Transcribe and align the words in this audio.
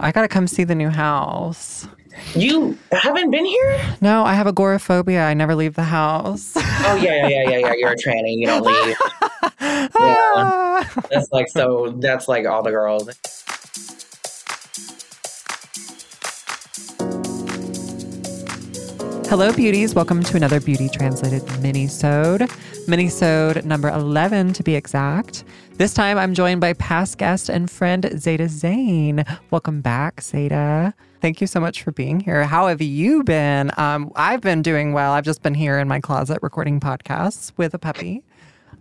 I 0.00 0.12
gotta 0.12 0.28
come 0.28 0.46
see 0.46 0.62
the 0.62 0.76
new 0.76 0.90
house. 0.90 1.88
You 2.36 2.78
haven't 2.92 3.32
been 3.32 3.44
here? 3.44 3.96
No, 4.00 4.22
I 4.22 4.34
have 4.34 4.46
agoraphobia. 4.46 5.24
I 5.24 5.34
never 5.34 5.56
leave 5.56 5.74
the 5.74 5.82
house. 5.82 6.52
Oh 6.56 7.00
yeah, 7.02 7.26
yeah, 7.26 7.50
yeah, 7.50 7.58
yeah. 7.58 7.74
You're 7.74 7.90
a 7.90 7.96
tranny. 7.96 8.36
You 8.36 8.46
don't 8.46 8.64
leave. 8.64 8.96
yeah. 9.60 10.88
That's 11.10 11.32
like 11.32 11.48
so. 11.48 11.96
That's 11.98 12.28
like 12.28 12.46
all 12.46 12.62
the 12.62 12.70
girls. 12.70 13.08
Hello, 19.28 19.52
beauties. 19.52 19.96
Welcome 19.96 20.22
to 20.22 20.36
another 20.36 20.60
Beauty 20.60 20.88
Translated 20.88 21.42
mini-sode. 21.60 22.48
Mini-sode 22.86 23.64
number 23.64 23.88
11 23.88 24.52
to 24.54 24.62
be 24.62 24.76
exact. 24.76 25.42
This 25.78 25.94
time 25.94 26.18
I'm 26.18 26.34
joined 26.34 26.60
by 26.60 26.72
past 26.72 27.18
guest 27.18 27.48
and 27.48 27.70
friend 27.70 28.10
Zaida 28.16 28.48
Zane. 28.48 29.24
Welcome 29.52 29.80
back, 29.80 30.20
Zaida. 30.20 30.92
Thank 31.20 31.40
you 31.40 31.46
so 31.46 31.60
much 31.60 31.84
for 31.84 31.92
being 31.92 32.18
here. 32.18 32.42
How 32.46 32.66
have 32.66 32.82
you 32.82 33.22
been? 33.22 33.70
Um, 33.76 34.10
I've 34.16 34.40
been 34.40 34.60
doing 34.60 34.92
well. 34.92 35.12
I've 35.12 35.24
just 35.24 35.40
been 35.40 35.54
here 35.54 35.78
in 35.78 35.86
my 35.86 36.00
closet 36.00 36.40
recording 36.42 36.80
podcasts 36.80 37.52
with 37.56 37.74
a 37.74 37.78
puppy. 37.78 38.24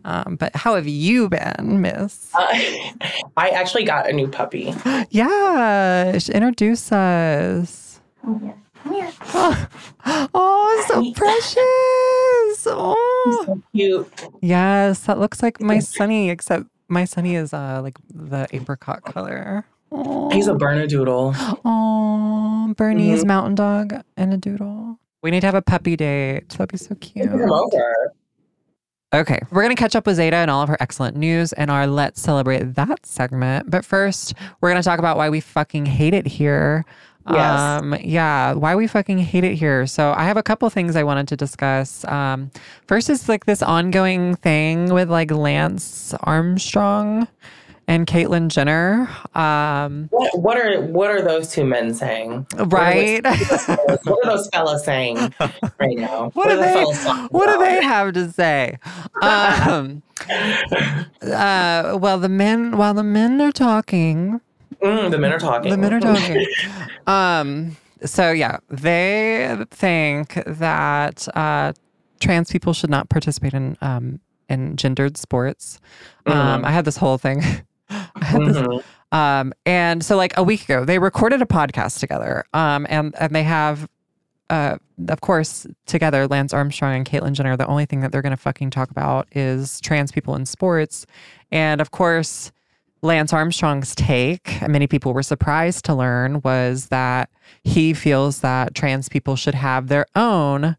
Um, 0.06 0.38
but 0.38 0.56
how 0.56 0.74
have 0.74 0.88
you 0.88 1.30
been, 1.30 1.81
Miss? 1.81 2.34
Uh, 2.34 2.47
I 3.38 3.50
actually 3.50 3.84
got 3.84 4.09
a 4.09 4.12
new 4.12 4.28
puppy. 4.28 4.74
yeah, 5.12 6.14
introduce 6.34 6.91
us. 6.91 8.02
Come 8.24 8.56
Oh, 8.88 8.97
yeah. 8.97 9.12
Oh, 9.35 9.68
oh 10.34 10.85
so 10.88 11.14
precious. 11.14 11.58
Oh, 12.69 13.44
so 13.46 13.62
cute. 13.74 14.12
Yes, 14.41 15.02
that 15.02 15.19
looks 15.19 15.44
like 15.44 15.62
my 15.62 15.78
Sunny, 15.96 16.29
except 16.31 16.66
my 16.88 17.06
Sunny 17.06 17.36
is 17.36 17.53
uh 17.53 17.81
like 17.81 17.98
the 18.14 18.48
apricot 18.52 19.03
color. 19.03 19.66
Oh. 19.92 20.30
He's 20.31 20.48
a 20.48 20.53
Bernedoodle. 20.53 21.34
Oh, 21.64 22.74
Bernese 22.78 23.20
mm-hmm. 23.20 23.28
mountain 23.28 23.56
dog 23.56 24.03
and 24.18 24.34
a 24.34 24.38
doodle. 24.38 25.00
We 25.22 25.31
need 25.31 25.42
to 25.42 25.47
have 25.47 25.56
a 25.56 25.62
puppy 25.62 25.96
date. 25.96 26.50
That'd 26.50 26.72
be 26.72 26.78
so 26.78 26.96
cute. 26.96 27.30
Come 27.30 27.52
over. 27.52 28.14
Okay, 29.14 29.40
we're 29.52 29.64
going 29.64 29.74
to 29.74 29.80
catch 29.80 29.96
up 29.96 30.06
with 30.06 30.18
Zaida 30.18 30.36
and 30.36 30.52
all 30.52 30.62
of 30.62 30.68
her 30.68 30.76
excellent 30.81 31.16
news 31.16 31.53
and 31.53 31.72
our 31.72 31.88
Let's 31.88 32.22
Celebrate 32.22 32.76
That 32.76 33.06
segment. 33.06 33.72
But 33.72 33.86
first, 33.86 34.34
we're 34.59 34.70
going 34.70 34.81
to 34.81 34.86
talk 34.86 35.00
about 35.00 35.16
why 35.16 35.30
we 35.30 35.40
fucking 35.40 35.86
hate 35.86 36.14
it 36.14 36.28
here. 36.28 36.84
Yes. 37.30 37.60
Um, 37.82 37.96
yeah, 38.02 38.54
why 38.54 38.76
we 38.76 38.88
fucking 38.88 39.20
hate 39.20 39.44
it 39.44 39.56
here. 39.56 39.86
So 39.88 40.14
I 40.16 40.24
have 40.24 40.38
a 40.38 40.44
couple 40.44 40.70
things 40.70 40.96
I 40.96 41.04
wanted 41.04 41.28
to 41.30 41.36
discuss. 41.36 42.06
Um, 42.06 42.52
first 42.88 43.10
is 43.10 43.28
like 43.28 43.46
this 43.46 43.62
ongoing 43.62 44.36
thing 44.36 44.94
with 44.94 45.10
like 45.10 45.32
Lance 45.32 46.14
Armstrong 46.22 47.28
and 47.88 48.06
Caitlyn 48.06 48.50
Jenner. 48.50 49.10
Um, 49.34 50.08
what, 50.12 50.38
what 50.40 50.58
are 50.58 50.82
what 50.82 51.10
are 51.10 51.22
those 51.22 51.52
two 51.52 51.64
men 51.66 51.94
saying? 51.94 52.46
Right. 52.56 53.24
What 53.24 53.42
are, 53.42 53.46
those, 53.46 53.68
what 54.06 54.26
are 54.26 54.38
those 54.38 54.50
fellas 54.50 54.86
saying 54.86 55.34
right 55.80 55.98
now? 55.98 56.32
What, 56.34 56.48
what 56.48 56.50
do 56.50 56.58
they 56.58 56.84
What 57.32 57.48
do 57.48 57.58
they 57.59 57.82
have 57.84 58.14
to 58.14 58.32
say? 58.32 58.78
Um, 59.22 60.04
uh, 61.22 61.98
well, 62.00 62.20
the 62.20 62.30
men 62.30 62.78
while 62.78 62.94
the 62.94 63.04
men 63.04 63.42
are 63.42 63.52
talking. 63.52 64.42
Mm, 64.82 65.12
the 65.12 65.18
men 65.18 65.34
are 65.34 65.40
talking. 65.40 65.72
The 65.72 65.78
men 65.78 65.94
are 65.94 66.00
talking. 66.00 66.48
um, 67.08 67.78
so 68.04 68.32
yeah, 68.32 68.58
they 68.70 69.58
think 69.72 70.36
that 70.46 71.28
uh, 71.36 71.74
trans 72.20 72.52
people 72.52 72.74
should 72.74 72.90
not 72.90 73.10
participate 73.10 73.54
in 73.54 73.78
um, 73.82 74.20
in 74.50 74.76
gendered 74.76 75.18
sports. 75.18 75.80
Mm-hmm. 76.26 76.38
Um, 76.38 76.66
I 76.66 76.72
had 76.72 76.86
this 76.86 76.98
whole 76.98 77.18
thing. 77.18 77.44
I 77.90 78.08
had 78.22 78.42
mm-hmm. 78.42 78.72
this, 78.72 78.86
um, 79.12 79.54
and 79.66 80.04
so 80.04 80.18
like 80.18 80.38
a 80.38 80.44
week 80.44 80.64
ago, 80.64 80.86
they 80.86 81.00
recorded 81.00 81.42
a 81.42 81.46
podcast 81.46 82.00
together. 82.00 82.44
Um, 82.54 82.86
and 82.90 83.16
and 83.20 83.34
they 83.34 83.44
have, 83.44 83.90
uh, 84.50 84.78
of 85.08 85.22
course, 85.22 85.66
together, 85.86 86.28
Lance 86.28 86.54
Armstrong 86.54 86.96
and 86.96 87.06
Caitlyn 87.06 87.34
Jenner. 87.34 87.58
The 87.58 87.68
only 87.68 87.86
thing 87.86 88.02
that 88.02 88.12
they're 88.12 88.22
going 88.22 88.32
to 88.32 88.38
fucking 88.38 88.70
talk 88.70 88.92
about 88.92 89.28
is 89.32 89.80
trans 89.82 90.12
people 90.12 90.36
in 90.36 90.46
sports, 90.46 91.06
and 91.52 91.82
of 91.82 91.92
course 91.92 92.52
Lance 93.02 93.31
Armstrong's 93.31 93.94
take, 93.96 94.68
many 94.68 94.88
people 94.88 95.13
were 95.13 95.24
surprised 95.24 95.85
to 95.85 95.94
learn, 95.94 96.41
was 96.41 96.88
that 96.88 97.30
he 97.63 97.94
feels 97.94 98.41
that 98.41 98.74
trans 98.74 99.08
people 99.08 99.35
should 99.35 99.56
have 99.56 99.88
their 99.88 100.06
own 100.16 100.75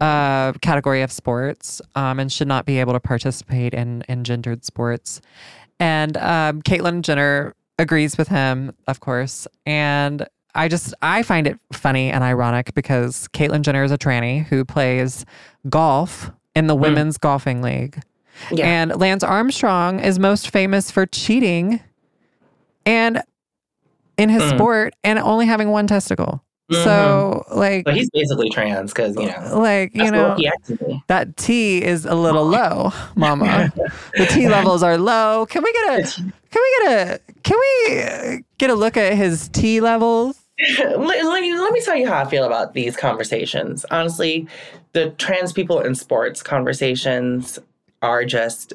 uh, 0.00 0.52
category 0.60 1.02
of 1.02 1.10
sports 1.10 1.82
um, 1.94 2.20
and 2.20 2.32
should 2.32 2.48
not 2.48 2.64
be 2.64 2.78
able 2.78 2.92
to 2.92 3.00
participate 3.00 3.74
in, 3.74 4.02
in 4.08 4.24
gendered 4.24 4.64
sports. 4.64 5.20
And 5.80 6.16
um, 6.16 6.62
Caitlyn 6.62 7.02
Jenner 7.02 7.54
agrees 7.78 8.16
with 8.16 8.28
him, 8.28 8.74
of 8.86 9.00
course. 9.00 9.46
And 9.66 10.26
I 10.54 10.68
just, 10.68 10.94
I 11.02 11.22
find 11.22 11.46
it 11.46 11.58
funny 11.72 12.10
and 12.10 12.24
ironic 12.24 12.74
because 12.74 13.28
Caitlyn 13.28 13.62
Jenner 13.62 13.84
is 13.84 13.92
a 13.92 13.98
tranny 13.98 14.44
who 14.44 14.64
plays 14.64 15.24
golf 15.68 16.30
in 16.54 16.66
the 16.66 16.76
mm. 16.76 16.80
Women's 16.80 17.18
Golfing 17.18 17.62
League. 17.62 18.00
Yeah. 18.50 18.66
And 18.66 18.98
Lance 18.98 19.22
Armstrong 19.22 20.00
is 20.00 20.18
most 20.18 20.50
famous 20.50 20.90
for 20.90 21.06
cheating 21.06 21.80
and 22.86 23.22
in 24.16 24.28
his 24.28 24.42
mm. 24.42 24.54
sport 24.54 24.94
and 25.04 25.18
only 25.18 25.46
having 25.46 25.70
one 25.70 25.86
testicle. 25.86 26.42
Mm-hmm. 26.70 26.84
So 26.84 27.44
like 27.50 27.88
so 27.88 27.94
he's 27.94 28.10
basically 28.10 28.50
trans 28.50 28.92
because 28.92 29.16
you 29.16 29.24
know 29.24 29.58
like 29.58 29.94
you 29.94 30.10
know 30.10 30.36
that 31.06 31.34
T 31.38 31.82
is 31.82 32.04
a 32.04 32.14
little 32.14 32.44
low, 32.46 32.92
mama. 33.16 33.72
the 34.18 34.26
T 34.26 34.48
levels 34.50 34.82
are 34.82 34.98
low. 34.98 35.46
Can 35.46 35.62
we 35.62 35.72
get 35.72 36.00
a 36.00 36.28
can 36.50 36.62
we 36.62 36.84
get 36.84 36.92
a 36.92 37.20
can 37.42 37.58
we 37.58 38.44
get 38.58 38.68
a 38.68 38.74
look 38.74 38.98
at 38.98 39.14
his 39.14 39.48
T 39.48 39.80
levels? 39.80 40.38
let, 40.78 40.98
let, 40.98 41.40
me, 41.40 41.54
let 41.54 41.72
me 41.72 41.80
tell 41.80 41.94
you 41.94 42.08
how 42.08 42.18
I 42.18 42.28
feel 42.28 42.44
about 42.44 42.74
these 42.74 42.96
conversations. 42.96 43.86
Honestly, 43.92 44.48
the 44.92 45.10
trans 45.10 45.52
people 45.52 45.80
in 45.80 45.94
sports 45.94 46.42
conversations 46.42 47.60
are 48.02 48.24
just 48.24 48.72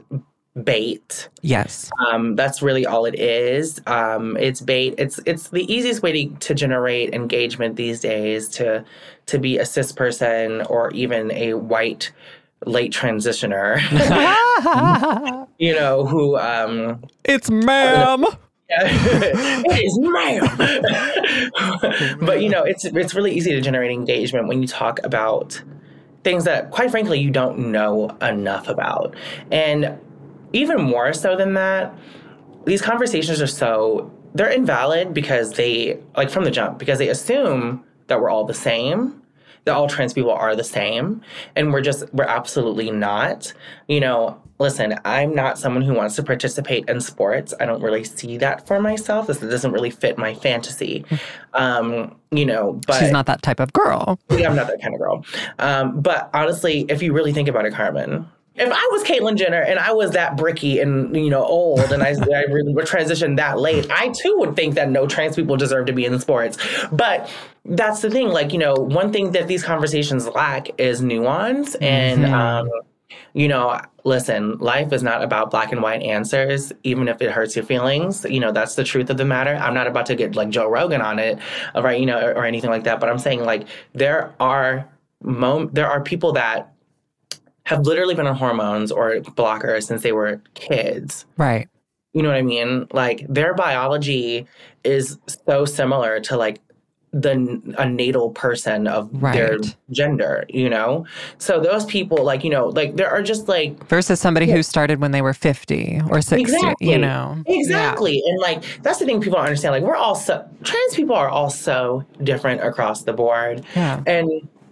bait. 0.61 1.29
Yes. 1.41 1.89
Um, 2.07 2.35
that's 2.35 2.61
really 2.61 2.85
all 2.85 3.05
it 3.05 3.15
is. 3.15 3.81
Um, 3.87 4.37
it's 4.37 4.61
bait. 4.61 4.93
It's 4.97 5.19
it's 5.25 5.49
the 5.49 5.71
easiest 5.73 6.03
way 6.03 6.27
to, 6.27 6.35
to 6.35 6.53
generate 6.53 7.13
engagement 7.13 7.75
these 7.75 7.99
days 7.99 8.47
to 8.49 8.85
to 9.27 9.39
be 9.39 9.57
a 9.57 9.65
cis 9.65 9.91
person 9.91 10.61
or 10.63 10.91
even 10.91 11.31
a 11.31 11.55
white 11.55 12.11
late 12.65 12.93
transitioner. 12.93 13.79
you 15.57 15.73
know, 15.73 16.05
who 16.05 16.37
um 16.37 17.03
It's 17.23 17.49
ma'am. 17.49 18.25
it 18.69 19.83
is 19.83 19.99
ma'am. 19.99 20.47
but 22.25 22.41
you 22.41 22.49
know, 22.49 22.63
it's 22.63 22.85
it's 22.85 23.13
really 23.13 23.33
easy 23.33 23.51
to 23.51 23.61
generate 23.61 23.91
engagement 23.91 24.47
when 24.47 24.61
you 24.61 24.67
talk 24.67 24.99
about 25.03 25.61
things 26.23 26.45
that, 26.45 26.71
quite 26.71 26.91
frankly, 26.91 27.19
you 27.19 27.31
don't 27.31 27.57
know 27.71 28.09
enough 28.21 28.67
about, 28.67 29.15
and 29.51 29.97
even 30.53 30.81
more 30.81 31.13
so 31.13 31.35
than 31.35 31.53
that, 31.55 31.93
these 32.65 32.81
conversations 32.81 33.41
are 33.41 33.47
so 33.47 34.11
they're 34.35 34.49
invalid 34.49 35.13
because 35.13 35.51
they 35.53 35.99
like 36.15 36.29
from 36.29 36.43
the 36.43 36.51
jump 36.51 36.79
because 36.79 36.97
they 36.97 37.09
assume 37.09 37.83
that 38.07 38.19
we're 38.19 38.29
all 38.29 38.45
the 38.45 38.53
same 38.53 39.21
that 39.65 39.74
all 39.74 39.88
trans 39.88 40.13
people 40.13 40.31
are 40.31 40.56
the 40.56 40.63
same 40.63 41.21
and 41.56 41.71
we're 41.71 41.81
just 41.81 42.12
we're 42.13 42.25
absolutely 42.25 42.92
not. 42.92 43.54
You 43.88 44.00
know 44.00 44.39
listen 44.60 44.94
i'm 45.04 45.33
not 45.33 45.57
someone 45.57 45.81
who 45.81 45.94
wants 45.94 46.15
to 46.15 46.24
participate 46.24 46.88
in 46.88 47.01
sports. 47.01 47.54
I 47.60 47.65
don't 47.65 47.81
really 47.81 48.04
see 48.04 48.38
that 48.38 48.65
for 48.68 48.80
myself. 48.80 49.27
This 49.27 49.39
doesn't 49.39 49.71
really 49.71 49.89
fit 49.89 50.18
my 50.18 50.33
fantasy. 50.33 51.06
Um 51.56 52.15
you 52.31 52.48
know 52.48 52.81
but 52.88 52.98
she's 52.98 53.12
not 53.12 53.27
that 53.27 53.44
type 53.44 53.60
of 53.60 53.71
girl. 53.74 54.19
Yeah 54.31 54.50
i'm 54.50 54.56
not 54.56 54.65
that 54.65 54.81
kind 54.81 54.95
of 54.95 55.00
girl. 55.00 55.24
Um 55.60 56.01
but 56.01 56.31
honestly 56.33 56.88
if 56.89 57.04
you 57.04 57.13
really 57.13 57.31
think 57.31 57.48
about 57.48 57.66
it 57.66 57.74
carmen 57.74 58.27
if 58.55 58.71
I 58.71 58.89
was 58.91 59.03
Caitlyn 59.03 59.35
Jenner 59.35 59.61
and 59.61 59.79
I 59.79 59.94
was 59.94 60.11
that 60.11 60.38
bricky 60.38 60.79
and 60.79 61.15
you 61.15 61.29
know 61.29 61.44
old 61.44 61.91
and 61.91 62.03
I, 62.03 62.09
I 62.09 62.44
really 62.44 62.73
would 62.73 62.85
transition 62.85 63.35
that 63.35 63.59
late, 63.59 63.89
I 63.89 64.09
too 64.09 64.35
would 64.38 64.55
think 64.55 64.75
that 64.75 64.89
no 64.89 65.07
trans 65.07 65.35
people 65.35 65.57
deserve 65.57 65.88
to 65.88 65.94
be 65.94 66.05
in 66.05 66.19
sports. 66.19 66.57
But 66.91 67.29
that's 67.65 68.01
the 68.01 68.11
thing, 68.11 68.29
like 68.29 68.53
you 68.53 68.59
know, 68.59 68.75
one 68.75 69.11
thing 69.11 69.31
that 69.31 69.47
these 69.47 69.63
conversations 69.63 70.27
lack 70.27 70.79
is 70.79 71.01
nuance 71.01 71.75
and. 71.75 72.23
Mm-hmm. 72.23 72.33
Um, 72.33 72.69
you 73.35 73.47
know, 73.47 73.79
listen, 74.03 74.57
life 74.57 74.91
is 74.94 75.03
not 75.03 75.23
about 75.23 75.51
black 75.51 75.71
and 75.71 75.81
white 75.81 76.01
answers, 76.01 76.71
even 76.83 77.07
if 77.07 77.21
it 77.21 77.31
hurts 77.31 77.56
your 77.56 77.65
feelings. 77.65 78.25
You 78.27 78.39
know, 78.39 78.51
that's 78.51 78.75
the 78.75 78.83
truth 78.83 79.09
of 79.09 79.17
the 79.17 79.25
matter. 79.25 79.56
I'm 79.56 79.73
not 79.73 79.88
about 79.88 80.06
to 80.07 80.15
get 80.15 80.35
like 80.35 80.49
Joe 80.49 80.67
Rogan 80.67 81.01
on 81.01 81.19
it, 81.19 81.39
right? 81.75 81.99
You 81.99 82.06
know, 82.06 82.19
or, 82.19 82.31
or 82.31 82.45
anything 82.45 82.69
like 82.69 82.83
that. 82.83 82.99
But 82.99 83.09
I'm 83.09 83.19
saying 83.19 83.44
like 83.44 83.67
there 83.94 84.33
are 84.39 84.88
mom- 85.21 85.69
there 85.73 85.89
are 85.89 86.01
people 86.01 86.33
that 86.33 86.72
have 87.65 87.86
literally 87.86 88.15
been 88.15 88.27
on 88.27 88.36
hormones 88.36 88.92
or 88.92 89.15
blockers 89.19 89.83
since 89.83 90.04
they 90.04 90.12
were 90.12 90.42
kids. 90.54 91.25
Right. 91.38 91.69
You 92.13 92.21
know 92.21 92.30
what 92.30 92.38
I 92.38 92.44
mean? 92.44 92.88
Like 92.92 93.25
their 93.27 93.54
biology 93.54 94.45
is 94.83 95.18
so 95.48 95.65
similar 95.65 96.19
to 96.21 96.38
like 96.38 96.60
the 97.13 97.75
a 97.77 97.88
natal 97.88 98.31
person 98.31 98.88
of 98.88 99.10
right. 99.13 99.36
their 99.36 99.60
gender, 99.92 100.45
you 100.50 100.69
know? 100.69 101.06
So 101.38 101.60
those 101.60 101.86
people 101.86 102.24
like, 102.24 102.44
you 102.44 102.50
know, 102.50 102.68
like 102.69 102.95
there 102.95 103.10
are 103.10 103.21
just 103.21 103.48
like 103.48 103.88
versus 103.88 104.19
somebody 104.19 104.48
yeah. 104.48 104.56
who 104.56 104.63
started 104.63 105.00
when 105.00 105.12
they 105.12 105.21
were 105.21 105.33
50 105.33 106.01
or 106.09 106.21
60, 106.21 106.42
exactly. 106.42 106.89
you 106.89 106.98
know. 106.98 107.42
Exactly. 107.45 108.21
Yeah. 108.24 108.31
And 108.31 108.39
like 108.42 108.81
that's 108.81 109.00
the 109.00 109.06
thing 109.06 109.21
people 109.21 109.38
don't 109.38 109.45
understand. 109.45 109.74
Like 109.74 109.83
we're 109.83 109.95
all 109.95 110.16
so 110.16 110.48
trans 110.63 110.95
people 110.95 111.16
are 111.16 111.30
all 111.30 111.50
so 111.50 112.04
different 112.24 112.63
across 112.63 113.04
the 113.04 113.13
board. 113.13 113.63
Yeah. 113.75 114.04
And 114.06 114.30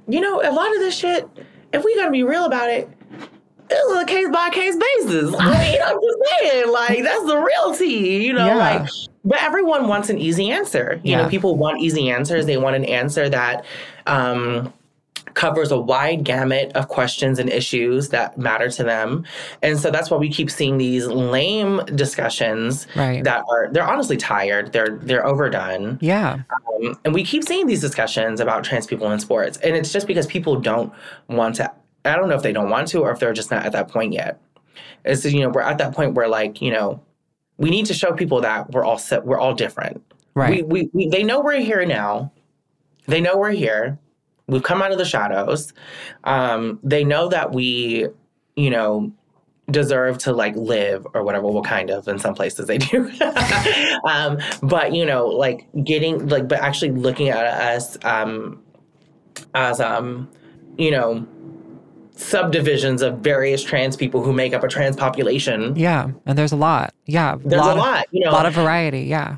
you 0.08 0.20
know, 0.20 0.42
a 0.42 0.52
lot 0.52 0.74
of 0.76 0.80
this 0.80 0.98
shit 0.98 1.30
if 1.74 1.84
we 1.84 1.96
gotta 1.96 2.12
be 2.12 2.24
real 2.24 2.46
about 2.46 2.70
it, 2.70 2.90
it's 3.70 4.02
a 4.02 4.06
case 4.06 4.30
by 4.30 4.50
case 4.50 4.76
basis. 4.76 5.34
I 5.40 5.72
mean, 5.72 5.82
I'm 5.84 6.00
just 6.02 6.18
saying, 6.40 6.72
like, 6.72 7.04
that's 7.04 7.26
the 7.26 7.38
real 7.38 7.76
tea, 7.76 8.26
you 8.26 8.34
know, 8.34 8.48
yeah. 8.48 8.56
like, 8.56 8.90
but 9.24 9.42
everyone 9.42 9.88
wants 9.88 10.10
an 10.10 10.18
easy 10.18 10.50
answer. 10.50 11.00
You 11.04 11.12
yeah. 11.12 11.22
know, 11.22 11.30
people 11.30 11.56
want 11.56 11.80
easy 11.80 12.10
answers. 12.10 12.46
They 12.46 12.58
want 12.58 12.76
an 12.76 12.86
answer 12.86 13.30
that, 13.30 13.66
um, 14.08 14.74
covers 15.34 15.72
a 15.72 15.80
wide 15.80 16.24
gamut 16.24 16.72
of 16.74 16.88
questions 16.88 17.40
and 17.40 17.50
issues 17.50 18.10
that 18.10 18.38
matter 18.38 18.70
to 18.70 18.84
them. 18.84 19.26
And 19.62 19.80
so 19.80 19.92
that's 19.92 20.10
why 20.10 20.18
we 20.18 20.30
keep 20.30 20.50
seeing 20.50 20.78
these 20.78 21.08
lame 21.08 21.82
discussions 21.96 22.88
right. 22.96 23.24
that 23.24 23.44
are 23.50 23.70
they're 23.72 23.88
honestly 23.88 24.18
tired. 24.18 24.74
They're 24.74 24.98
they're 25.02 25.26
overdone. 25.26 25.98
Yeah. 26.02 26.44
Um, 26.76 27.00
and 27.06 27.14
we 27.14 27.24
keep 27.24 27.44
seeing 27.44 27.68
these 27.68 27.82
discussions 27.82 28.40
about 28.40 28.64
trans 28.64 28.88
people 28.88 29.12
in 29.12 29.20
sports. 29.20 29.58
And 29.58 29.76
it's 29.76 29.92
just 29.92 30.08
because 30.08 30.28
people 30.28 30.60
don't 30.60 30.94
want 31.28 31.56
to 31.56 31.72
I 32.06 32.16
don't 32.16 32.30
know 32.30 32.36
if 32.36 32.44
they 32.44 32.54
don't 32.54 32.70
want 32.70 32.88
to 32.90 33.02
or 33.02 33.12
if 33.12 33.20
they're 33.20 33.34
just 33.34 33.52
not 33.52 33.66
at 33.66 33.72
that 33.74 33.88
point 33.88 34.14
yet. 34.14 34.42
It's 35.06 35.26
you 35.26 35.42
know, 35.42 35.50
we're 35.50 35.62
at 35.62 35.78
that 35.80 35.94
point 35.94 36.14
where 36.14 36.28
like, 36.28 36.62
you 36.62 36.72
know, 36.72 37.02
we 37.58 37.70
need 37.70 37.86
to 37.88 37.94
show 37.94 38.14
people 38.14 38.42
that 38.42 38.72
we're 38.72 38.84
all 38.84 38.98
set, 38.98 39.26
we're 39.26 39.40
all 39.40 39.54
different. 39.54 40.04
Right. 40.34 40.66
We, 40.68 40.84
we, 40.84 40.90
we 40.94 41.10
they 41.10 41.24
know 41.24 41.42
we're 41.42 41.60
here 41.60 41.86
now. 41.86 42.32
They 43.08 43.22
know 43.22 43.38
we're 43.38 43.52
here. 43.52 44.00
We've 44.52 44.64
come 44.64 44.82
out 44.82 44.92
of 44.92 44.98
the 44.98 45.06
shadows. 45.06 45.74
Um, 46.24 46.80
they 46.84 47.04
know 47.04 47.30
that 47.30 47.54
we, 47.54 48.08
you 48.56 48.70
know, 48.70 49.12
deserve 49.70 50.18
to 50.18 50.34
like 50.34 50.56
live 50.56 51.08
or 51.14 51.24
whatever 51.24 51.48
well 51.48 51.64
kind 51.64 51.90
of 51.90 52.06
in 52.08 52.20
some 52.20 52.34
places 52.34 52.68
they 52.68 52.78
do 52.78 53.10
um, 54.04 54.38
but 54.62 54.94
you 54.94 55.06
know 55.06 55.28
like 55.28 55.66
getting 55.86 56.28
like 56.28 56.46
but 56.50 56.60
actually 56.60 56.92
looking 56.92 57.30
at 57.30 57.46
us 57.46 57.98
um 58.04 58.62
as 59.54 59.80
um 59.80 60.28
you 60.78 60.92
know 60.92 61.26
subdivisions 62.22 63.02
of 63.02 63.20
various 63.20 63.64
trans 63.64 63.98
people 63.98 64.24
who 64.24 64.32
make 64.32 64.54
up 64.54 64.64
a 64.64 64.68
trans 64.68 64.96
population. 64.96 65.76
Yeah, 65.76 66.12
and 66.26 66.38
there's 66.38 66.52
a 66.52 66.58
lot. 66.58 66.94
Yeah, 67.06 67.36
there's 67.44 67.62
lot 67.62 67.78
a 67.78 67.80
lot. 67.80 68.06
Of, 68.06 68.06
you 68.12 68.26
know, 68.26 68.32
a 68.32 68.34
lot 68.34 68.46
of 68.46 68.54
variety. 68.54 69.02
Yeah. 69.02 69.38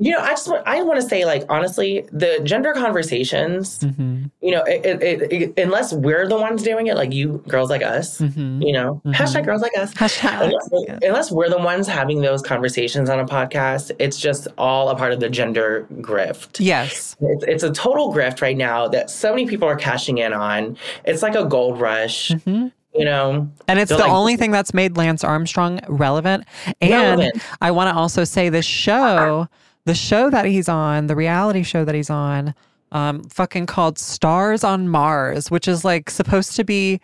You 0.00 0.10
know, 0.10 0.18
I 0.18 0.30
just 0.30 0.48
want, 0.48 0.66
I 0.66 0.82
want 0.82 1.00
to 1.00 1.08
say 1.08 1.24
like 1.24 1.44
honestly, 1.48 2.04
the 2.10 2.40
gender 2.42 2.72
conversations. 2.72 3.78
Mm-hmm. 3.78 4.24
You 4.40 4.50
know, 4.50 4.64
it, 4.64 4.84
it, 5.02 5.32
it, 5.32 5.58
unless 5.58 5.92
we're 5.92 6.26
the 6.26 6.36
ones 6.36 6.64
doing 6.64 6.88
it, 6.88 6.96
like 6.96 7.12
you 7.12 7.44
girls 7.46 7.70
like 7.70 7.82
us. 7.82 8.18
Mm-hmm. 8.18 8.62
You 8.62 8.72
know, 8.72 9.00
mm-hmm. 9.04 9.12
hashtag 9.12 9.44
girls 9.44 9.62
like 9.62 9.76
us. 9.78 9.94
Hashtag. 9.94 10.42
Unless, 10.42 10.68
yeah. 10.72 10.98
unless 11.02 11.30
we're 11.30 11.48
the 11.48 11.58
ones 11.58 11.86
having 11.86 12.22
those 12.22 12.42
conversations 12.42 13.08
on 13.08 13.20
a 13.20 13.24
podcast, 13.24 13.92
it's 14.00 14.18
just 14.18 14.48
all 14.58 14.88
a 14.88 14.96
part 14.96 15.12
of 15.12 15.20
the 15.20 15.30
gender 15.30 15.86
grift. 16.00 16.58
Yes, 16.58 17.14
it's, 17.20 17.44
it's 17.44 17.62
a 17.62 17.72
total 17.72 18.12
grift 18.12 18.42
right 18.42 18.56
now 18.56 18.88
that 18.88 19.10
so 19.10 19.30
many 19.30 19.46
people 19.46 19.68
are 19.68 19.76
cashing 19.76 20.18
in 20.18 20.32
on. 20.32 20.76
It's 21.04 21.22
like 21.22 21.36
a 21.36 21.44
gold 21.44 21.80
rush 21.80 22.30
mm-hmm 22.30 22.68
you 22.94 23.04
know 23.04 23.50
and 23.66 23.78
it's 23.78 23.90
the 23.90 23.98
like, 23.98 24.10
only 24.10 24.36
thing 24.36 24.50
that's 24.50 24.72
made 24.72 24.96
lance 24.96 25.24
armstrong 25.24 25.80
relevant 25.88 26.44
and 26.80 26.92
relevant. 26.92 27.42
i 27.60 27.70
want 27.70 27.92
to 27.92 27.98
also 27.98 28.24
say 28.24 28.48
this 28.48 28.64
show 28.64 29.48
the 29.86 29.94
show 29.94 30.30
that 30.30 30.44
he's 30.44 30.68
on, 30.68 31.06
the 31.06 31.16
reality 31.16 31.62
show 31.62 31.84
that 31.84 31.94
he's 31.94 32.10
on, 32.10 32.54
um, 32.92 33.24
fucking 33.24 33.66
called 33.66 33.98
Stars 33.98 34.64
on 34.64 34.88
Mars, 34.88 35.50
which 35.50 35.68
is 35.68 35.84
like 35.84 36.10
supposed 36.10 36.56
to 36.56 36.64
be 36.64 37.00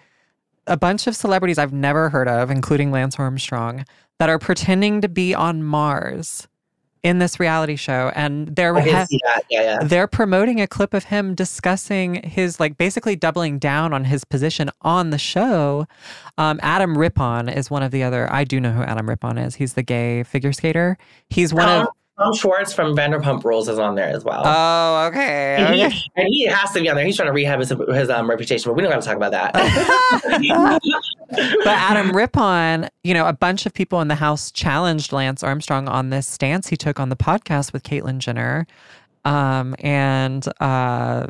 a 0.67 0.77
bunch 0.77 1.06
of 1.06 1.17
celebrities 1.17 1.59
I've 1.59 1.73
never 1.73 2.09
heard 2.09 2.29
of, 2.29 2.50
including 2.50 2.93
Lance 2.93 3.19
Armstrong, 3.19 3.85
that 4.19 4.29
are 4.29 4.38
pretending 4.38 5.00
to 5.00 5.09
be 5.09 5.35
on 5.35 5.62
Mars 5.62 6.47
in 7.03 7.19
this 7.19 7.41
reality 7.41 7.77
show. 7.77 8.12
And 8.15 8.55
they're 8.55 8.79
ha- 8.79 9.06
yeah, 9.11 9.38
yeah. 9.49 9.79
they're 9.83 10.06
promoting 10.06 10.61
a 10.61 10.66
clip 10.66 10.93
of 10.93 11.05
him 11.05 11.35
discussing 11.35 12.23
his 12.23 12.61
like 12.61 12.76
basically 12.76 13.16
doubling 13.16 13.59
down 13.59 13.93
on 13.93 14.05
his 14.05 14.25
position 14.25 14.71
on 14.83 15.11
the 15.11 15.19
show. 15.19 15.87
Um, 16.37 16.61
adam 16.62 16.97
rippon 16.97 17.49
is 17.49 17.71
one 17.71 17.83
of 17.83 17.90
the 17.90 18.02
other 18.02 18.31
i 18.33 18.45
do 18.45 18.61
know 18.61 18.73
who 18.73 18.83
adam 18.83 19.09
rippon 19.09 19.38
is. 19.38 19.55
He's 19.55 19.75
the 19.75 19.83
gay 19.83 20.23
figure 20.25 20.52
skater. 20.52 20.99
He's 21.31 21.55
one 21.55 21.69
of 21.69 21.88
Tom 22.21 22.35
Schwartz 22.35 22.75
from 22.75 22.95
Vanderpump 22.95 23.43
Rules 23.45 23.67
is 23.69 23.79
on 23.79 23.95
there 23.95 24.09
as 24.09 24.25
well. 24.25 24.43
Oh, 24.45 25.07
okay. 25.07 25.57
And, 25.57 25.75
okay. 25.75 25.89
He, 25.89 26.12
and 26.17 26.29
he 26.29 26.47
has 26.47 26.71
to 26.73 26.81
be 26.81 26.91
on 26.91 26.97
there. 26.97 27.07
He's 27.07 27.17
trying 27.17 27.29
to 27.29 27.33
rehab 27.33 27.61
his, 27.61 27.71
his 27.71 28.11
um, 28.11 28.29
reputation, 28.29 28.71
but 28.71 28.75
we 28.75 28.83
don't 28.83 28.93
have 28.93 29.00
to 29.00 29.07
talk 29.07 29.17
about 29.17 29.33
that. 29.33 29.55
but 31.31 31.67
Adam 31.67 32.11
Rippon, 32.15 32.91
you 33.05 33.15
know, 33.15 33.27
a 33.27 33.33
bunch 33.33 33.65
of 33.65 33.73
people 33.73 34.03
in 34.03 34.09
the 34.09 34.17
house 34.17 34.50
challenged 34.50 35.12
Lance 35.12 35.43
Armstrong 35.43 35.89
on 35.89 36.11
this 36.11 36.27
stance 36.27 36.69
he 36.69 36.77
took 36.77 37.00
on 37.00 37.09
the 37.09 37.17
podcast 37.17 37.73
with 37.73 37.85
Caitlyn 37.85 38.19
Jenner. 38.19 38.67
Um, 39.25 39.75
and 39.79 40.47
uh, 40.61 41.27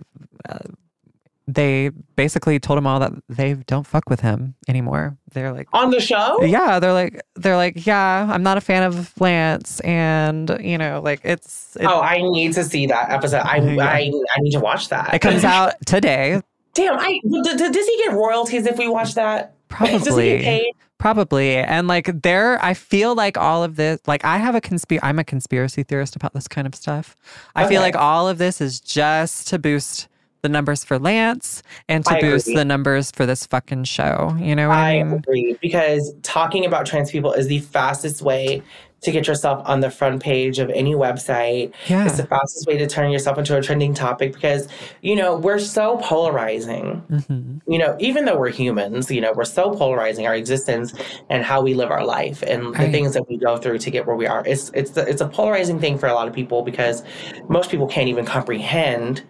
they 1.55 1.91
basically 2.17 2.59
told 2.59 2.79
him 2.79 2.87
all 2.87 3.01
that 3.01 3.13
they 3.29 3.55
don't 3.55 3.87
fuck 3.87 4.09
with 4.09 4.21
him 4.21 4.55
anymore. 4.69 5.17
They're 5.33 5.53
like 5.53 5.69
on 5.73 5.91
the 5.91 6.01
show. 6.01 6.43
Yeah, 6.43 6.79
they're 6.79 6.93
like 6.93 7.21
they're 7.37 7.57
like 7.57 7.87
yeah, 7.87 8.29
I'm 8.31 8.43
not 8.43 8.57
a 8.57 8.61
fan 8.61 8.83
of 8.83 9.19
Lance, 9.21 9.81
and 9.81 10.57
you 10.61 10.79
know 10.79 11.01
like 11.03 11.21
it's. 11.25 11.77
It, 11.77 11.85
oh, 11.85 12.01
I 12.01 12.19
need 12.23 12.53
to 12.55 12.65
see 12.65 12.87
that 12.87 13.11
episode. 13.11 13.39
I 13.39 13.59
yeah. 13.59 13.85
I, 13.85 14.13
I 14.37 14.41
need 14.41 14.53
to 14.53 14.61
watch 14.61 14.89
that. 14.89 15.15
It 15.15 15.21
comes 15.21 15.45
out 15.45 15.75
today. 15.87 16.41
Damn, 16.75 16.99
I 16.99 17.21
does 17.25 17.87
he 17.87 18.03
get 18.05 18.13
royalties 18.13 18.67
if 18.67 18.79
we 18.79 18.89
watch 18.89 19.15
that? 19.15 19.55
Probably. 19.69 20.75
Probably. 20.99 21.57
And 21.57 21.89
like 21.89 22.23
there 22.23 22.63
I 22.63 22.75
feel 22.75 23.15
like 23.15 23.39
all 23.39 23.65
of 23.65 23.77
this 23.77 24.01
like 24.07 24.23
I 24.23 24.37
have 24.37 24.55
a 24.55 24.61
conspiracy 24.61 25.03
I'm 25.03 25.19
a 25.19 25.25
conspiracy 25.25 25.83
theorist 25.83 26.15
about 26.15 26.35
this 26.35 26.47
kind 26.47 26.67
of 26.67 26.75
stuff. 26.75 27.17
I 27.55 27.63
okay. 27.63 27.71
feel 27.71 27.81
like 27.81 27.97
all 27.97 28.29
of 28.29 28.37
this 28.37 28.61
is 28.61 28.81
just 28.81 29.49
to 29.49 29.59
boost 29.59 30.09
the 30.43 30.49
numbers 30.49 30.85
for 30.85 30.99
Lance 30.99 31.63
and 31.89 32.05
to 32.07 32.15
I 32.15 32.21
boost 32.21 32.47
agree. 32.47 32.57
the 32.57 32.65
numbers 32.65 33.11
for 33.11 33.27
this 33.27 33.47
fucking 33.47 33.85
show. 33.85 34.37
You 34.39 34.55
know 34.57 34.69
what 34.69 34.79
I, 34.79 35.01
I 35.01 35.03
mean? 35.03 35.15
agree 35.19 35.57
because 35.61 36.15
talking 36.23 36.65
about 36.65 36.87
trans 36.87 37.11
people 37.11 37.33
is 37.33 37.47
the 37.47 37.61
fastest 37.61 38.23
way 38.23 38.63
to 39.03 39.11
get 39.11 39.27
yourself 39.27 39.63
on 39.67 39.81
the 39.81 39.91
front 39.91 40.23
page 40.23 40.59
of 40.59 40.69
any 40.75 40.93
website. 40.95 41.73
Yeah. 41.89 42.05
It's 42.05 42.19
the 42.19 42.27
fastest 42.27 42.67
way 42.67 42.77
to 42.77 42.87
turn 42.87 43.11
yourself 43.11 43.39
into 43.39 43.57
a 43.57 43.63
trending 43.63 43.95
topic 43.95 44.35
because, 44.35 44.69
you 45.01 45.17
know, 45.17 45.37
we're 45.39 45.59
so 45.59 45.97
polarizing. 46.03 47.03
Mm-hmm. 47.11 47.59
You 47.73 47.79
know, 47.79 47.97
even 47.99 48.27
though 48.27 48.39
we're 48.39 48.51
humans, 48.51 49.11
you 49.11 49.23
know, 49.23 49.33
we're 49.33 49.47
so 49.47 49.71
polarizing 49.75 50.27
our 50.27 50.35
existence 50.35 50.93
and 51.31 51.43
how 51.43 51.63
we 51.63 51.73
live 51.73 51.91
our 51.91 52.05
life 52.05 52.43
and 52.43 52.75
Right. 52.75 52.87
the 52.87 52.93
things 52.93 53.15
that 53.15 53.27
we 53.27 53.39
go 53.39 53.57
through 53.57 53.79
to 53.79 53.91
get 53.91 54.07
where 54.07 54.17
we 54.17 54.27
are. 54.27 54.43
It's 54.47 54.71
it's 54.75 54.91
the, 54.91 55.09
it's 55.09 55.23
a 55.23 55.29
polarizing 55.29 55.81
thing 55.81 55.97
for 55.97 56.07
a 56.07 56.13
lot 56.13 56.29
of 56.29 56.35
people 56.35 56.61
because 56.61 57.03
most 57.49 57.71
people 57.71 57.87
can't 57.87 58.09
even 58.09 58.27
comprehend 58.27 59.23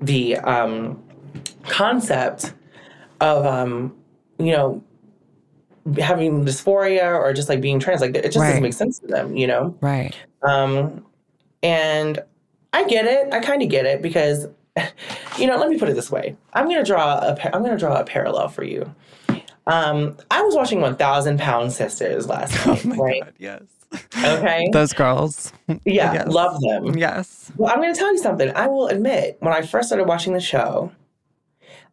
the 0.00 0.36
um, 0.38 1.02
concept 1.64 2.52
of 3.20 3.44
um, 3.46 3.94
you 4.38 4.52
know 4.52 4.82
having 6.00 6.44
dysphoria 6.44 7.14
or 7.16 7.32
just 7.32 7.48
like 7.48 7.60
being 7.60 7.78
trans 7.78 8.00
like 8.00 8.14
it 8.16 8.24
just 8.24 8.38
Right. 8.38 8.48
doesn't 8.48 8.62
make 8.62 8.72
sense 8.72 8.98
to 8.98 9.06
them 9.06 9.36
you 9.36 9.46
know 9.46 9.76
Right. 9.80 10.12
um 10.42 11.06
and 11.62 12.18
i 12.72 12.84
get 12.88 13.04
it 13.04 13.32
i 13.32 13.38
kind 13.38 13.62
of 13.62 13.68
get 13.68 13.86
it 13.86 14.02
because 14.02 14.48
you 15.38 15.46
know 15.46 15.56
let 15.56 15.68
me 15.70 15.78
put 15.78 15.88
it 15.88 15.94
this 15.94 16.10
way 16.10 16.36
i'm 16.54 16.66
gonna 16.68 16.82
draw 16.84 17.18
a 17.20 17.54
i'm 17.54 17.62
gonna 17.62 17.78
draw 17.78 18.00
a 18.00 18.04
parallel 18.04 18.48
for 18.48 18.64
you 18.64 18.92
um 19.68 20.16
i 20.32 20.42
was 20.42 20.56
watching 20.56 20.80
1000 20.80 21.38
pound 21.38 21.72
sisters 21.72 22.26
last 22.26 22.66
night 22.84 22.84
Oh 22.98 23.02
right 23.04 23.22
yes. 23.38 23.62
Okay 24.16 24.68
Those 24.72 24.92
girls. 24.92 25.52
yeah 25.84 26.12
yes. 26.12 26.28
love 26.28 26.60
them 26.60 26.96
Yes. 26.96 27.50
well, 27.56 27.72
I'm 27.72 27.80
going 27.80 27.92
to 27.92 27.98
tell 27.98 28.12
you 28.12 28.18
something. 28.18 28.50
I 28.54 28.66
will 28.66 28.88
admit, 28.88 29.36
when 29.40 29.52
I 29.52 29.62
first 29.62 29.88
started 29.88 30.06
watching 30.06 30.32
the 30.32 30.40
show, 30.40 30.92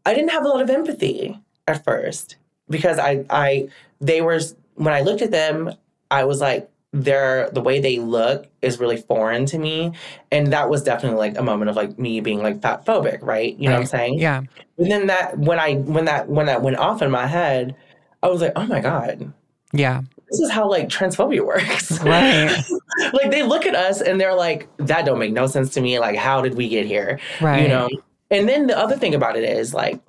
I 0.06 0.14
didn't 0.14 0.32
have 0.32 0.46
a 0.46 0.48
lot 0.48 0.62
of 0.62 0.70
empathy 0.70 1.40
at 1.68 1.84
first 1.84 2.36
because 2.70 3.00
I, 3.00 3.26
I, 3.30 3.70
they 4.02 4.22
were 4.22 4.40
when 4.76 4.94
I 4.94 5.02
looked 5.02 5.22
at 5.22 5.32
them, 5.32 5.72
I 6.10 6.24
was 6.26 6.42
like, 6.42 6.70
they're 6.96 7.50
the 7.52 7.62
way 7.62 7.80
they 7.80 7.98
look 7.98 8.48
is 8.62 8.80
really 8.80 8.98
foreign 8.98 9.46
to 9.48 9.58
me, 9.58 9.94
and 10.32 10.54
that 10.54 10.70
was 10.70 10.84
definitely 10.84 11.18
like 11.18 11.38
a 11.38 11.42
moment 11.44 11.70
of 11.70 11.76
like 11.76 11.98
me 11.98 12.20
being 12.22 12.44
like 12.44 12.62
fat 12.62 12.86
phobic, 12.86 13.20
right? 13.24 13.56
You 13.58 13.68
know 13.70 13.76
what 13.76 13.82
I'm 13.82 13.86
saying? 13.88 14.20
Yeah. 14.20 14.42
And 14.78 14.92
then 14.92 15.08
that 15.08 15.38
when 15.38 15.60
I 15.60 15.76
when 15.76 16.06
that 16.06 16.30
when 16.30 16.46
that 16.46 16.62
went 16.62 16.78
off 16.78 17.02
in 17.02 17.10
my 17.10 17.26
head, 17.26 17.76
I 18.22 18.28
was 18.28 18.42
like, 18.42 18.54
oh 18.56 18.66
my 18.68 18.80
god, 18.80 19.34
Yeah. 19.72 20.02
This 20.34 20.42
is 20.42 20.52
how 20.52 20.68
like 20.68 20.90
transphobia 20.90 21.46
works. 21.46 22.02
Right. 22.02 22.52
like 23.14 23.30
they 23.30 23.44
look 23.44 23.66
at 23.68 23.76
us 23.76 24.02
and 24.02 24.20
they're 24.20 24.34
like, 24.34 24.68
that 24.78 25.06
don't 25.06 25.20
make 25.20 25.32
no 25.32 25.46
sense 25.46 25.74
to 25.76 25.82
me. 25.82 26.00
Like, 26.00 26.16
how 26.16 26.42
did 26.42 26.56
we 26.56 26.68
get 26.68 26.88
here? 26.88 27.20
Right. 27.40 27.62
You 27.62 27.68
know? 27.68 27.88
And 28.32 28.50
then 28.50 28.66
the 28.66 28.78
other 28.78 28.98
thing 28.98 29.14
about 29.14 29.38
it 29.38 29.44
is 29.44 29.76
like, 29.76 30.02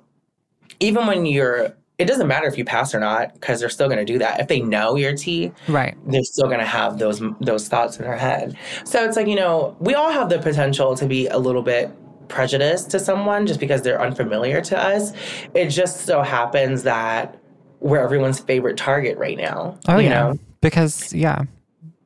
even 0.79 1.05
when 1.05 1.27
you're, 1.27 1.75
it 1.99 2.05
doesn't 2.05 2.27
matter 2.27 2.47
if 2.47 2.57
you 2.57 2.65
pass 2.65 2.95
or 2.95 2.99
not, 2.99 3.35
because 3.35 3.59
they're 3.59 3.69
still 3.69 3.87
going 3.87 4.03
to 4.03 4.11
do 4.13 4.17
that. 4.17 4.39
If 4.39 4.47
they 4.47 4.61
know 4.61 4.95
your 4.95 5.15
T, 5.15 5.51
Right. 5.67 5.95
they're 6.07 6.23
still 6.23 6.47
going 6.47 6.59
to 6.59 6.65
have 6.65 6.97
those 6.97 7.21
those 7.39 7.69
thoughts 7.69 7.97
in 7.97 8.03
their 8.03 8.17
head. 8.17 8.57
So 8.83 9.05
it's 9.05 9.15
like 9.15 9.27
you 9.27 9.35
know, 9.35 9.77
we 9.79 9.93
all 9.93 10.11
have 10.11 10.27
the 10.29 10.39
potential 10.39 10.95
to 10.97 11.05
be 11.05 11.27
a 11.27 11.37
little 11.37 11.61
bit 11.61 11.91
prejudiced 12.27 12.89
to 12.91 12.99
someone 12.99 13.45
just 13.47 13.59
because 13.59 13.83
they're 13.83 14.01
unfamiliar 14.01 14.59
to 14.61 14.77
us. 14.77 15.13
It 15.53 15.69
just 15.69 16.05
so 16.05 16.21
happens 16.21 16.83
that 16.83 17.39
we're 17.79 18.01
everyone's 18.03 18.39
favorite 18.39 18.77
target 18.77 19.17
right 19.17 19.37
now. 19.37 19.77
Oh 19.87 19.97
you 19.97 20.09
yeah. 20.09 20.21
know? 20.21 20.35
Because 20.61 21.13
yeah, 21.13 21.43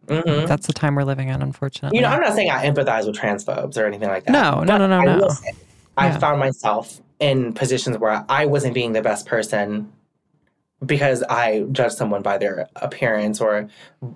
Mhm. 0.08 0.48
that's 0.48 0.68
the 0.68 0.74
time 0.74 0.96
we're 0.96 1.04
living 1.04 1.30
in, 1.30 1.42
unfortunately. 1.42 1.98
You 1.98 2.04
know, 2.04 2.10
I'm 2.10 2.20
not 2.22 2.34
saying 2.34 2.50
I 2.50 2.66
empathize 2.66 3.06
with 3.06 3.16
transphobes 3.16 3.78
or 3.78 3.86
anything 3.86 4.10
like 4.10 4.26
that. 4.26 4.32
No, 4.32 4.64
no, 4.64 4.78
no, 4.78 4.88
no, 4.88 5.00
I 5.00 5.06
no. 5.06 5.28
say, 5.30 5.52
I 5.98 6.08
Yeah. 6.08 6.18
found 6.18 6.40
myself 6.40 7.00
in 7.20 7.54
positions 7.54 7.98
where 7.98 8.26
I 8.30 8.46
wasn't 8.46 8.74
being 8.74 8.94
the 8.94 9.02
best 9.02 9.26
person 9.26 9.92
because 10.86 11.24
I 11.24 11.66
judge 11.72 11.92
someone 11.92 12.22
by 12.22 12.38
their 12.38 12.70
appearance 12.78 13.42
or 13.42 13.68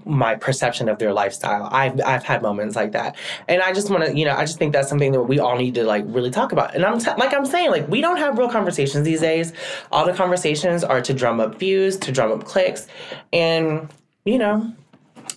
my 0.06 0.36
perception 0.36 0.88
of 0.88 0.98
their 0.98 1.12
lifestyle. 1.12 1.68
I've 1.72 2.00
I've 2.06 2.24
had 2.24 2.42
moments 2.42 2.76
like 2.76 2.94
that, 2.94 3.18
and 3.50 3.62
I 3.62 3.74
just 3.74 3.90
want 3.90 4.06
to, 4.06 4.18
you 4.18 4.24
know, 4.26 4.34
I 4.36 4.46
just 4.46 4.58
think 4.60 4.72
that's 4.72 4.88
something 4.88 5.12
that 5.12 5.24
we 5.24 5.40
all 5.40 5.58
need 5.58 5.76
to 5.76 5.84
like 5.84 6.06
really 6.08 6.32
talk 6.32 6.52
about. 6.54 6.74
And 6.74 6.86
I'm 6.86 7.00
t- 7.00 7.12
like 7.18 7.34
I'm 7.34 7.46
saying, 7.46 7.72
like 7.72 7.88
we 7.90 8.00
don't 8.00 8.18
have 8.18 8.38
real 8.38 8.50
conversations 8.50 9.04
these 9.04 9.20
days. 9.22 9.52
All 9.92 10.06
the 10.06 10.14
conversations 10.14 10.84
are 10.86 11.02
to 11.02 11.14
drum 11.14 11.40
up 11.42 11.56
views, 11.60 11.98
to 11.98 12.12
drum 12.12 12.32
up 12.32 12.46
clicks, 12.46 12.88
and 13.34 13.90
you 14.26 14.38
know. 14.38 14.72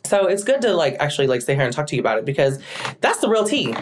So 0.05 0.27
it's 0.27 0.45
good 0.45 0.63
to 0.63 0.73
like 0.75 0.95
actually 1.01 1.27
like 1.27 1.43
stay 1.43 1.57
here 1.57 1.65
and 1.65 1.75
talk 1.75 1.89
to 1.89 1.97
you 1.97 2.01
about 2.01 2.19
it 2.19 2.25
because 2.25 2.61
that's 3.01 3.19
the 3.19 3.29
real 3.29 3.45
tea. 3.45 3.75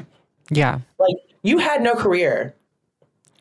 Yeah. 0.50 0.78
Like 0.98 1.16
you 1.42 1.58
had 1.58 1.82
no 1.82 1.94
career 1.94 2.54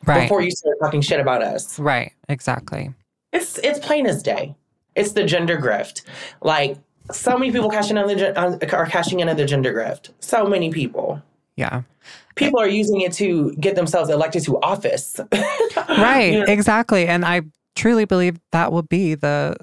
Right. 0.06 0.22
before 0.22 0.42
you 0.42 0.50
started 0.50 0.78
talking 0.82 1.00
shit 1.00 1.18
about 1.20 1.42
us. 1.42 1.78
right. 1.78 2.12
Exactly. 2.28 2.92
It's 3.34 3.58
it's 3.58 3.78
plain 3.80 4.06
as 4.06 4.22
day. 4.22 4.54
It's 4.94 5.12
the 5.12 5.24
gender 5.24 5.58
grift. 5.58 6.02
Like 6.40 6.78
so 7.10 7.36
many 7.36 7.52
people 7.52 7.68
cashing 7.68 7.98
in 7.98 8.06
the 8.06 8.38
uh, 8.38 8.58
are 8.72 8.86
cashing 8.86 9.20
in 9.20 9.28
on 9.28 9.36
the 9.36 9.44
gender 9.44 9.74
grift. 9.74 10.10
So 10.20 10.46
many 10.46 10.70
people. 10.70 11.20
Yeah. 11.56 11.82
People 12.36 12.60
are 12.60 12.68
using 12.68 13.00
it 13.02 13.12
to 13.14 13.52
get 13.54 13.76
themselves 13.76 14.10
elected 14.10 14.44
to 14.44 14.60
office. 14.60 15.20
Right. 15.88 16.32
You 16.32 16.38
know? 16.40 16.46
Exactly. 16.46 17.06
And 17.06 17.24
I 17.24 17.42
truly 17.76 18.04
believe 18.04 18.38
that 18.52 18.72
will 18.72 18.82
be 18.82 19.14
the 19.14 19.56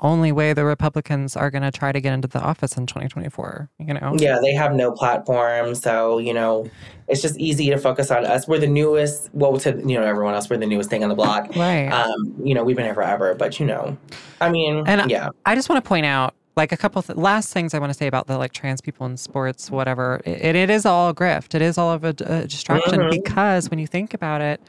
only 0.00 0.32
way 0.32 0.52
the 0.52 0.64
Republicans 0.64 1.36
are 1.36 1.50
going 1.50 1.62
to 1.62 1.70
try 1.70 1.92
to 1.92 2.00
get 2.00 2.12
into 2.12 2.26
the 2.28 2.40
office 2.40 2.76
in 2.76 2.86
2024. 2.86 3.68
You 3.78 3.94
know. 3.94 4.16
Yeah, 4.18 4.38
they 4.42 4.52
have 4.54 4.74
no 4.74 4.92
platform, 4.92 5.74
so 5.74 6.18
you 6.18 6.34
know, 6.34 6.68
it's 7.06 7.22
just 7.22 7.36
easy 7.38 7.70
to 7.70 7.78
focus 7.78 8.10
on 8.10 8.24
us. 8.24 8.48
We're 8.48 8.58
the 8.58 8.66
newest. 8.66 9.30
Well, 9.32 9.56
to 9.58 9.70
you 9.86 9.98
know 9.98 10.02
everyone 10.02 10.34
else, 10.34 10.50
we're 10.50 10.56
the 10.56 10.66
newest 10.66 10.90
thing 10.90 11.02
on 11.02 11.08
the 11.08 11.14
block. 11.14 11.54
Right. 11.56 11.88
Um, 11.88 12.34
you 12.42 12.54
know, 12.54 12.64
we've 12.64 12.76
been 12.76 12.86
here 12.86 12.94
forever, 12.94 13.34
but 13.34 13.60
you 13.60 13.66
know, 13.66 13.96
I 14.40 14.50
mean, 14.50 14.84
And 14.86 15.10
yeah, 15.10 15.28
I 15.46 15.54
just 15.54 15.68
want 15.68 15.82
to 15.82 15.88
point 15.88 16.06
out 16.06 16.34
like 16.56 16.72
a 16.72 16.76
couple 16.76 17.00
th- 17.02 17.16
last 17.16 17.52
things 17.52 17.72
I 17.72 17.78
want 17.78 17.90
to 17.90 17.96
say 17.96 18.08
about 18.08 18.26
the 18.26 18.36
like 18.36 18.52
trans 18.52 18.80
people 18.80 19.06
in 19.06 19.16
sports, 19.16 19.70
whatever. 19.70 20.20
It, 20.24 20.56
it 20.56 20.70
is 20.70 20.84
all 20.84 21.08
a 21.10 21.14
grift. 21.14 21.54
It 21.54 21.62
is 21.62 21.78
all 21.78 21.92
of 21.92 22.02
a, 22.04 22.08
a 22.08 22.46
distraction 22.48 22.98
Mhm. 22.98 23.10
because 23.10 23.70
when 23.70 23.78
you 23.78 23.86
think 23.86 24.12
about 24.12 24.40
it, 24.40 24.60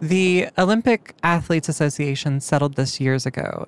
the 0.00 0.48
Olympic 0.56 1.14
Athletes 1.24 1.68
Association 1.68 2.40
settled 2.40 2.76
this 2.76 3.00
years 3.00 3.26
ago. 3.26 3.66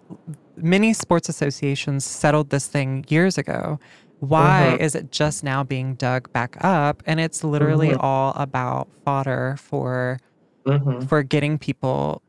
Many 0.63 0.93
sports 0.93 1.29
associations 1.29 2.05
settled 2.05 2.51
this 2.51 2.67
thing 2.67 3.05
years 3.09 3.39
ago. 3.39 3.79
Why 4.21 4.77
Mhm. 4.79 4.83
is 4.83 4.95
it 4.95 5.11
just 5.13 5.45
now 5.45 5.63
being 5.63 5.95
dug 5.95 6.31
back 6.33 6.57
up? 6.61 7.03
And 7.07 7.21
it's 7.21 7.45
literally 7.45 7.91
Mhm. 7.91 7.97
all 8.01 8.33
about 8.37 8.89
fodder 9.05 9.57
for 9.59 10.19
hmm 10.67 11.01
for 11.07 11.23
getting 11.23 11.59
people 11.59 12.23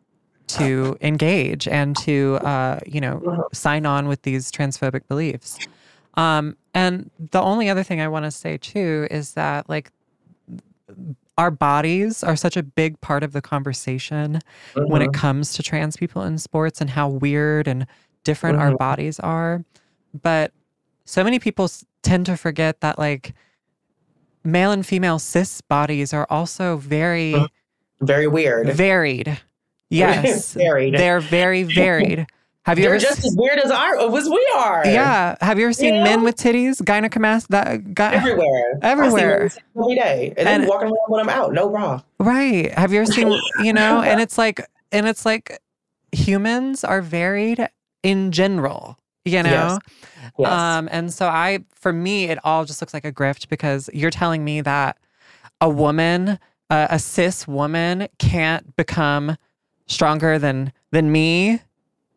to 0.47 0.95
engage 1.01 1.67
and 1.67 1.95
to 1.95 2.39
uh, 2.43 2.79
you 2.85 3.01
know 3.01 3.21
sign 3.53 3.85
on 3.85 4.07
with 4.07 4.21
these 4.23 4.51
transphobic 4.51 5.01
beliefs 5.07 5.59
um, 6.15 6.55
and 6.73 7.09
the 7.31 7.41
only 7.41 7.69
other 7.69 7.83
thing 7.83 7.99
i 8.01 8.07
want 8.07 8.25
to 8.25 8.31
say 8.31 8.57
too 8.57 9.07
is 9.11 9.33
that 9.33 9.67
like 9.69 9.91
our 11.37 11.51
bodies 11.51 12.23
are 12.23 12.35
such 12.35 12.57
a 12.57 12.63
big 12.63 12.99
part 13.01 13.23
of 13.23 13.31
the 13.33 13.41
conversation 13.41 14.39
when 14.87 15.01
it 15.01 15.13
comes 15.13 15.53
to 15.53 15.63
trans 15.63 15.95
people 15.97 16.23
in 16.23 16.37
sports 16.37 16.81
and 16.81 16.89
how 16.91 17.07
weird 17.07 17.67
and 17.67 17.85
different 18.29 18.57
our 18.59 18.71
Mhm. 18.71 18.77
bodies 18.77 19.19
are 19.19 19.63
but 20.21 20.51
so 21.05 21.23
many 21.23 21.39
people 21.39 21.65
s- 21.65 21.83
tend 22.03 22.25
to 22.25 22.35
forget 22.37 22.79
that 22.81 22.97
like 22.99 23.33
male 24.43 24.71
and 24.71 24.85
female 24.85 25.19
cis 25.19 25.61
bodies 25.61 26.13
are 26.13 26.27
also 26.29 26.77
very 26.77 27.33
Mhm. 27.33 27.47
very 28.01 28.27
weird. 28.27 28.69
varied. 28.71 29.37
Yes. 29.91 30.53
Varied. 30.53 30.93
They're 30.93 31.19
very 31.19 31.63
varied. 31.63 32.27
Have 32.67 32.77
you 32.77 32.83
They're 32.85 32.93
ever 32.93 33.03
just 33.03 33.25
as 33.25 33.33
weird 33.35 33.57
as 33.57 33.71
our 33.71 33.95
as 34.15 34.29
we 34.29 34.45
are. 34.55 34.83
Yeah. 34.85 35.35
Have 35.41 35.57
you 35.57 35.65
ever 35.65 35.73
seen 35.73 35.95
You 35.95 36.03
men 36.03 36.21
with 36.21 36.35
titties? 36.37 36.75
Gynecomastia 36.83 37.47
that 37.47 37.93
guy 37.95 38.13
everywhere, 38.13 38.77
Everywhere. 38.83 39.45
I 39.45 39.47
see 39.47 39.59
them 39.73 39.83
every 39.83 39.95
day, 39.95 40.33
and, 40.37 40.47
And- 40.47 40.61
then 40.63 40.69
walking 40.69 40.89
around 40.89 41.07
when 41.07 41.21
I'm 41.21 41.29
out, 41.29 41.53
no 41.53 41.69
bra. 41.69 42.01
Right. 42.19 42.71
Have 42.77 42.93
you 42.93 43.01
ever 43.01 43.11
seen 43.11 43.29
you 43.63 43.73
know, 43.73 44.01
and 44.09 44.21
it's 44.21 44.37
like 44.37 44.61
and 44.91 45.07
it's 45.07 45.25
like 45.25 45.57
humans 46.11 46.83
are 46.83 47.01
varied 47.01 47.67
in 48.03 48.31
general, 48.31 48.97
you 49.25 49.43
know? 49.43 49.49
Yes. 49.49 49.79
Yes. 50.37 50.51
Um, 50.51 50.89
and 50.91 51.13
so 51.13 51.27
I, 51.27 51.59
for 51.75 51.91
me, 51.93 52.25
it 52.25 52.39
all 52.43 52.65
just 52.65 52.81
looks 52.81 52.93
like 52.93 53.05
a 53.05 53.11
grift 53.11 53.49
because 53.49 53.89
you're 53.93 54.11
telling 54.11 54.43
me 54.43 54.61
that 54.61 54.97
a 55.61 55.69
woman, 55.69 56.39
uh, 56.69 56.87
a 56.89 56.99
cis 56.99 57.47
woman, 57.47 58.07
can't 58.19 58.75
become 58.75 59.37
stronger 59.87 60.39
than 60.39 60.71
than 60.91 61.11
me. 61.11 61.61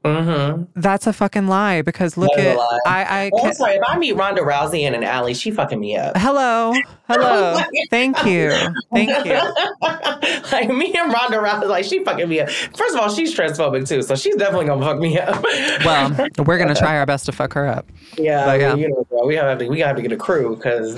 Mm-hmm. 0.05 0.65
That's 0.81 1.07
a 1.07 1.13
fucking 1.13 1.47
lie. 1.49 1.83
Because 1.83 2.17
look 2.17 2.31
That 2.37 2.41
is 2.41 2.47
a 2.47 2.51
at 2.51 2.57
lie. 2.59 2.79
I, 2.87 3.05
I 3.05 3.31
Oh, 3.33 3.39
I'm 3.39 3.45
can't- 3.45 3.57
sorry. 3.57 3.75
If 3.77 3.83
I 3.87 3.99
meet 3.99 4.13
Ronda 4.13 4.43
Rousey 4.43 4.81
in 4.83 4.95
an 4.95 5.05
alley, 5.05 5.35
she 5.35 5.51
fucking 5.51 5.79
me 5.81 5.97
up. 5.97 6.17
hello, 6.17 6.73
hello. 7.09 7.61
Thank 7.91 8.25
you, 8.25 8.51
thank 8.93 9.25
you. 9.27 9.35
like 10.53 10.69
me 10.69 10.95
and 10.97 11.13
Ronda 11.13 11.39
Rousey, 11.39 11.69
like 11.69 11.85
she 11.85 12.03
fucking 12.05 12.29
me 12.29 12.41
up. 12.41 12.51
First 12.51 12.95
of 12.95 13.01
all, 13.01 13.09
she's 13.11 13.35
transphobic 13.37 13.87
too, 13.89 14.03
so 14.03 14.15
she's 14.17 14.37
definitely 14.37 14.67
gonna 14.67 14.85
fuck 14.85 14.99
me 14.99 15.19
up. 15.19 15.45
Well, 15.85 16.29
we're 16.47 16.59
gonna 16.59 16.75
try 16.75 16.97
our 16.99 17.07
best 17.07 17.27
to 17.27 17.33
fuck 17.33 17.53
her 17.55 17.67
up. 17.67 17.87
yeah, 18.17 18.45
but 18.45 18.51
I 18.51 18.57
yeah. 18.59 18.75
mean, 18.75 18.83
you 18.85 18.89
know, 18.91 19.07
bro, 19.11 19.27
we 19.27 19.35
have 19.37 19.59
to 19.59 19.69
we 19.69 19.81
have 19.81 19.97
to 19.97 20.03
get 20.03 20.13
a 20.13 20.17
crew 20.17 20.57
because 20.57 20.95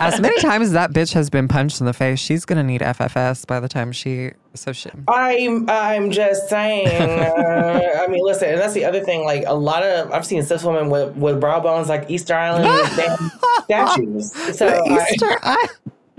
as 0.00 0.20
many 0.20 0.38
times 0.40 0.66
as 0.68 0.72
that 0.72 0.92
bitch 0.92 1.12
has 1.12 1.30
been 1.30 1.48
punched 1.48 1.80
in 1.80 1.86
the 1.86 1.92
face, 1.92 2.18
she's 2.18 2.44
gonna 2.44 2.62
need 2.62 2.80
FFS 2.80 3.46
by 3.46 3.60
the 3.60 3.68
time 3.68 3.92
she. 3.92 4.32
So 4.54 4.72
she. 4.72 4.90
I'm 5.06 5.68
I'm 5.68 6.10
just 6.10 6.48
saying. 6.48 7.20
uh, 7.20 8.00
I 8.00 8.06
mean, 8.08 8.24
listen, 8.24 8.48
and 8.50 8.60
that's 8.60 8.74
the 8.74 8.84
other 8.84 9.00
thing. 9.00 9.24
Like 9.24 9.44
a 9.46 9.54
lot 9.54 9.82
of 9.82 10.10
I've 10.12 10.26
seen 10.26 10.42
cis 10.42 10.64
women 10.64 10.90
with 10.90 11.16
with 11.16 11.40
brow 11.40 11.60
bones 11.60 11.88
like 11.88 12.10
Easter 12.10 12.34
Island 12.34 12.88
statues. 13.64 14.32
So 14.56 14.82
Easter. 14.86 15.38
I, 15.42 15.68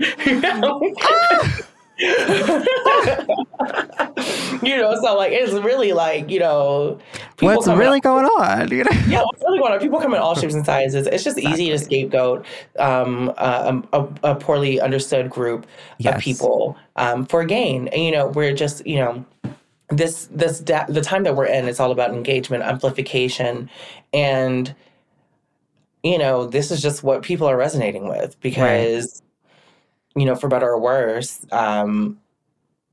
I, 0.00 1.62
you 4.62 4.76
know, 4.76 4.94
so 5.02 5.16
like 5.16 5.32
it's 5.32 5.52
really 5.52 5.92
like 5.92 6.30
you 6.30 6.40
know, 6.40 6.98
what's 7.40 7.66
really 7.66 8.00
going 8.00 8.24
on? 8.24 8.70
You 8.70 8.84
know? 8.84 8.90
Yeah, 9.06 9.22
what's 9.22 9.42
really 9.42 9.58
going 9.58 9.74
on? 9.74 9.80
People 9.80 10.00
come 10.00 10.14
in 10.14 10.20
all 10.20 10.34
shapes 10.34 10.54
and 10.54 10.64
sizes. 10.64 11.06
It's 11.06 11.22
just 11.22 11.36
exactly. 11.36 11.64
easy 11.64 11.72
to 11.72 11.78
scapegoat 11.78 12.46
um, 12.78 13.34
uh, 13.36 13.82
a, 13.92 14.08
a, 14.22 14.34
poorly 14.34 14.80
understood 14.80 15.28
group 15.28 15.66
yes. 15.98 16.14
of 16.14 16.22
people 16.22 16.78
um, 16.96 17.26
for 17.26 17.44
gain. 17.44 17.88
And 17.88 18.02
you 18.02 18.12
know, 18.12 18.28
we're 18.28 18.54
just 18.54 18.86
you 18.86 18.96
know 18.96 19.22
this 19.90 20.26
this 20.30 20.60
da- 20.60 20.86
the 20.88 21.02
time 21.02 21.24
that 21.24 21.36
we're 21.36 21.46
in. 21.46 21.68
It's 21.68 21.80
all 21.80 21.92
about 21.92 22.14
engagement, 22.14 22.62
amplification, 22.62 23.68
and 24.14 24.74
you 26.02 26.16
know, 26.16 26.46
this 26.46 26.70
is 26.70 26.80
just 26.80 27.02
what 27.02 27.22
people 27.22 27.46
are 27.46 27.58
resonating 27.58 28.08
with 28.08 28.40
because. 28.40 29.20
You 30.16 30.24
know, 30.24 30.34
for 30.34 30.48
better 30.48 30.68
or 30.68 30.80
worse, 30.80 31.46
um, 31.52 32.18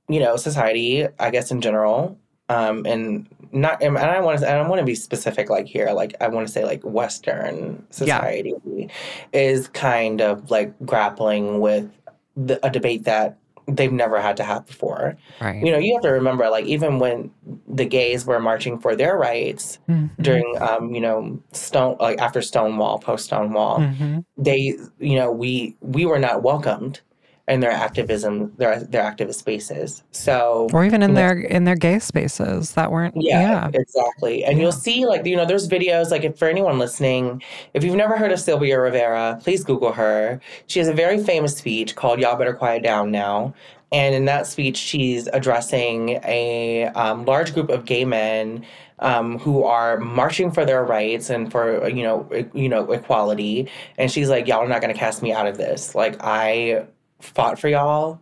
you 0.08 0.20
know, 0.20 0.36
society, 0.38 1.08
I 1.20 1.32
guess 1.32 1.50
in 1.50 1.62
general, 1.62 2.18
um, 2.48 2.86
and 2.86 3.28
not, 3.52 3.82
and 3.82 3.98
I 3.98 4.20
want 4.20 4.40
to, 4.40 4.50
I 4.50 4.54
don't 4.56 4.70
want 4.70 4.80
to 4.80 4.86
be 4.86 4.96
specific 4.96 5.50
like 5.50 5.66
here, 5.66 5.92
like 5.94 6.14
I 6.22 6.28
want 6.28 6.46
to 6.46 6.54
say 6.54 6.64
like 6.64 6.84
Western 6.84 7.84
society 7.90 8.54
yeah. 8.64 8.88
is 9.34 9.68
kind 9.70 10.22
of 10.22 10.52
like 10.52 10.74
grappling 10.86 11.60
with 11.60 11.90
the, 12.36 12.64
a 12.66 12.70
debate 12.70 13.06
that 13.06 13.38
they've 13.68 13.92
never 13.92 14.22
had 14.22 14.38
to 14.38 14.44
have 14.44 14.66
before. 14.66 15.18
Right. 15.42 15.62
You 15.62 15.72
know, 15.72 15.78
you 15.78 15.94
have 15.96 16.04
to 16.04 16.10
remember, 16.10 16.50
like, 16.50 16.66
even 16.66 17.00
when 17.00 17.32
the 17.68 17.86
gays 17.86 18.26
were 18.26 18.40
marching 18.40 18.80
for 18.80 18.96
their 18.96 19.18
rights 19.18 19.80
mm-hmm. 19.90 20.22
during, 20.22 20.56
um, 20.62 20.94
you 20.96 21.02
know, 21.02 21.42
Stone, 21.52 21.98
like 22.00 22.20
after 22.20 22.42
Stonewall, 22.42 23.00
post 23.00 23.26
Stonewall, 23.26 23.80
mm-hmm. 23.80 24.20
they, 24.38 24.78
you 25.00 25.16
know, 25.16 25.32
we 25.32 25.76
we 25.82 26.06
were 26.06 26.20
not 26.20 26.44
welcomed 26.44 27.02
in 27.48 27.62
their 27.62 27.72
activism, 27.72 28.54
their 28.58 28.82
their 28.82 29.04
activist 29.04 29.36
spaces. 29.36 30.04
So, 30.12 30.68
or 30.74 30.84
even 30.84 31.02
in 31.02 31.14
their 31.14 31.40
in 31.40 31.64
their 31.64 31.76
gay 31.76 32.00
spaces 32.00 32.74
that 32.74 32.92
weren't. 32.92 33.16
Yeah, 33.16 33.42
yeah. 33.42 33.70
exactly. 33.74 34.44
And 34.44 34.58
yeah. 34.58 34.64
you'll 34.64 34.72
see, 34.74 35.06
like 35.06 35.26
you 35.26 35.36
know, 35.36 35.46
there's 35.46 35.68
videos. 35.68 36.12
Like, 36.12 36.24
if 36.24 36.38
for 36.38 36.48
anyone 36.48 36.78
listening, 36.78 37.42
if 37.74 37.84
you've 37.84 37.96
never 37.96 38.18
heard 38.18 38.32
of 38.32 38.40
Sylvia 38.40 38.80
Rivera, 38.80 39.40
please 39.42 39.64
Google 39.64 39.94
her. 39.94 40.42
She 40.68 40.80
has 40.80 40.90
a 40.90 40.94
very 40.94 41.24
famous 41.24 41.56
speech 41.56 41.96
called 41.96 42.20
"Y'all 42.20 42.36
Better 42.38 42.54
Quiet 42.54 42.84
Down 42.84 43.12
Now." 43.12 43.54
And 43.94 44.14
in 44.14 44.26
that 44.26 44.46
speech, 44.46 44.76
she's 44.76 45.28
addressing 45.28 46.20
a 46.26 46.88
um, 46.96 47.24
large 47.24 47.54
group 47.54 47.70
of 47.70 47.86
gay 47.86 48.04
men 48.04 48.66
um, 49.00 49.40
who 49.40 49.64
are 49.64 49.98
marching 49.98 50.52
for 50.52 50.66
their 50.66 50.84
rights 50.84 51.30
and 51.30 51.50
for 51.50 51.88
you 51.88 52.04
know 52.04 52.30
you 52.54 52.68
know 52.68 52.92
equality. 52.92 53.70
And 53.98 54.12
she's 54.12 54.30
like, 54.30 54.48
"Y'all 54.48 54.60
are 54.60 54.68
not 54.68 54.82
going 54.82 54.94
to 54.94 55.00
cast 55.00 55.24
me 55.24 55.32
out 55.32 55.48
of 55.48 55.56
this. 55.58 55.96
Like 55.96 56.18
I 56.20 56.88
fought 57.20 57.60
for 57.60 57.68
y'all. 57.68 58.20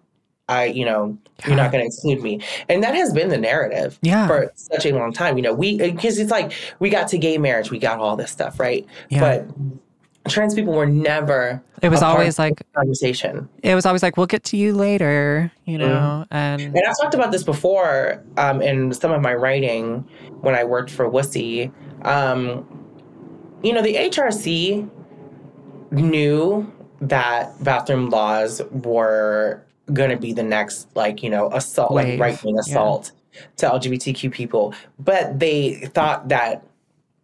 I, 0.48 0.66
you 0.66 0.86
know, 0.86 1.18
you're 1.48 1.56
not 1.56 1.72
going 1.72 1.82
to 1.82 1.88
exclude 1.88 2.22
me. 2.22 2.40
And 2.70 2.84
that 2.84 2.94
has 2.94 3.12
been 3.12 3.30
the 3.30 3.38
narrative 3.38 3.98
yeah. 4.04 4.28
for 4.28 4.52
such 4.56 4.86
a 4.86 4.94
long 4.94 5.12
time. 5.12 5.38
You 5.38 5.44
know, 5.44 5.54
we, 5.54 5.78
because 5.78 6.20
it's 6.20 6.30
like 6.30 6.54
we 6.80 6.92
got 6.92 7.08
to 7.10 7.18
gay 7.18 7.40
marriage, 7.40 7.72
we 7.72 7.80
got 7.80 8.00
all 8.00 8.16
this 8.16 8.30
stuff, 8.32 8.60
right? 8.60 8.86
Yeah. 9.10 9.22
But 9.22 9.48
trans 10.30 10.54
people 10.54 10.74
were 10.74 10.86
never. 10.86 11.64
It 11.82 11.90
was 11.90 12.04
always 12.04 12.38
like 12.38 12.62
conversation. 12.74 13.50
It 13.64 13.76
was 13.76 13.86
always 13.86 14.04
like, 14.04 14.18
we'll 14.18 14.28
get 14.28 14.44
to 14.46 14.58
you 14.58 14.74
later, 14.74 15.52
you 15.66 15.78
know? 15.78 16.26
Mm. 16.26 16.28
And, 16.32 16.62
and 16.62 16.82
I've 16.88 16.98
talked 17.02 17.16
about 17.16 17.32
this 17.32 17.44
before 17.44 18.24
um, 18.38 18.62
in 18.62 18.94
some 18.94 19.12
of 19.12 19.22
my 19.22 19.34
writing 19.34 20.08
when 20.42 20.56
I 20.56 20.64
worked 20.64 20.92
for 20.92 21.10
Wussy. 21.10 21.72
Um, 22.06 22.68
you 23.64 23.74
know, 23.74 23.82
the 23.82 23.96
HRC 23.96 24.90
knew 25.92 26.72
that 27.10 27.64
bathroom 27.64 28.10
laws 28.10 28.62
were 28.72 29.62
going 29.94 30.10
to 30.10 30.18
be 30.18 30.34
the 30.34 30.44
next, 30.44 30.88
like, 30.96 31.22
you 31.22 31.30
know, 31.30 31.50
assault, 31.52 31.92
Wave. 31.92 32.20
like 32.20 32.20
right 32.20 32.44
wing 32.44 32.58
assault 32.58 33.12
yeah. 33.34 33.42
to 33.58 33.66
LGBTQ 33.68 34.32
people. 34.32 34.74
But 35.00 35.40
they 35.40 35.76
thought 35.94 36.30
that 36.30 36.66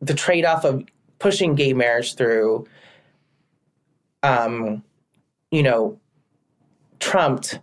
the 0.02 0.14
trade 0.14 0.46
off 0.46 0.64
of 0.64 0.84
pushing 1.20 1.56
gay 1.56 1.74
marriage 1.74 2.16
through, 2.16 2.68
um, 4.24 4.84
you 5.52 5.64
know, 5.64 6.00
trumped 7.00 7.60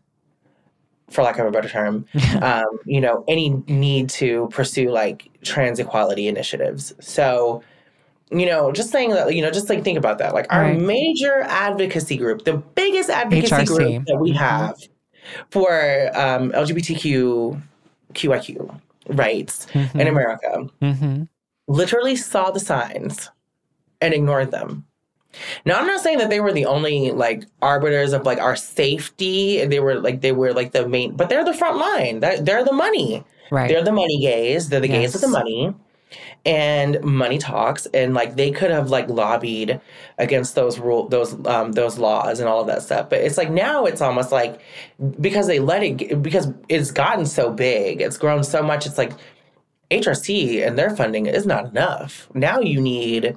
for 1.11 1.23
lack 1.23 1.39
of 1.39 1.47
a 1.47 1.51
better 1.51 1.69
term, 1.69 2.05
um, 2.43 2.67
you 2.85 3.01
know, 3.01 3.25
any 3.29 3.51
need 3.67 4.11
to 4.11 4.49
pursue 4.53 4.91
like 4.91 5.29
trans 5.43 5.79
equality 5.79 6.29
initiatives. 6.29 6.93
So 7.01 7.63
you 8.31 8.47
know, 8.47 8.73
just 8.73 8.91
saying 8.91 9.11
that, 9.11 9.35
you 9.35 9.43
know, 9.43 9.51
just 9.51 9.69
like 9.69 9.83
think 9.85 9.99
about 9.99 10.19
that. 10.19 10.35
Like 10.35 10.47
our 10.53 10.63
right. 10.63 10.81
major 10.81 11.43
advocacy 11.43 12.17
group, 12.17 12.45
the 12.45 12.57
biggest 12.57 13.11
advocacy 13.11 13.55
HRC. 13.55 13.67
group 13.67 14.05
that 14.07 14.19
we 14.19 14.31
mm-hmm. 14.31 14.39
have 14.39 14.77
for 15.51 16.11
um, 16.15 16.53
LGBTQ 16.53 17.61
QIQ 18.15 18.81
rights 19.09 19.67
mm-hmm. 19.67 20.01
in 20.01 20.09
America, 20.09 20.67
mm-hmm. 20.83 21.23
literally 21.69 22.17
saw 22.17 22.51
the 22.51 22.61
signs 22.61 23.31
and 24.01 24.13
ignored 24.13 24.51
them. 24.51 24.85
Now 25.65 25.79
I'm 25.79 25.87
not 25.87 26.01
saying 26.01 26.19
that 26.19 26.31
they 26.31 26.41
were 26.41 26.53
the 26.53 26.67
only 26.67 27.11
like 27.11 27.45
arbiters 27.63 28.13
of 28.13 28.25
like 28.25 28.39
our 28.39 28.57
safety. 28.57 29.65
They 29.65 29.79
were 29.79 30.01
like 30.01 30.21
they 30.21 30.33
were 30.33 30.53
like 30.53 30.73
the 30.73 30.89
main, 30.89 31.17
but 31.17 31.29
they're 31.29 31.45
the 31.45 31.55
front 31.55 31.77
line. 31.77 32.21
That 32.21 32.45
they're 32.45 32.65
the 32.65 32.73
money. 32.73 33.25
Right. 33.51 33.69
They're 33.69 33.85
the 33.85 33.93
money 33.93 34.19
gays. 34.21 34.69
They're 34.69 34.81
the 34.81 34.89
yes. 34.89 34.97
gays 34.97 35.13
with 35.15 35.23
the 35.23 35.29
money 35.29 35.75
and 36.45 37.03
money 37.03 37.39
talks 37.39 37.87
and 37.87 38.15
like 38.15 38.37
they 38.37 38.51
could 38.51 38.71
have 38.71 38.91
like 38.91 39.09
lobbied 39.09 39.81
against 40.19 40.55
those 40.55 40.79
rule 40.79 41.09
those 41.09 41.35
um 41.47 41.73
those 41.73 41.99
laws 41.99 42.41
and 42.41 42.49
all 42.49 42.61
of 42.61 42.67
that 42.67 42.83
stuff. 42.83 43.11
But 43.11 43.21
it's 43.21 43.37
like 43.37 43.51
now 43.51 43.85
it's 43.85 44.01
almost 44.01 44.33
like 44.33 44.61
because 45.21 45.47
they 45.47 45.59
let 45.59 45.83
it 45.83 46.23
because 46.23 46.53
it's 46.69 46.91
gotten 46.91 47.27
so 47.27 47.51
big 47.51 48.01
it's 48.01 48.17
grown 48.17 48.45
so 48.45 48.63
much 48.63 48.87
it's 48.87 48.99
like 48.99 49.13
HRC 49.91 50.67
and 50.67 50.79
their 50.79 50.95
funding 50.95 51.27
is 51.27 51.47
not 51.47 51.67
enough. 51.67 52.29
Now 52.35 52.61
you 52.61 52.81
need 52.81 53.37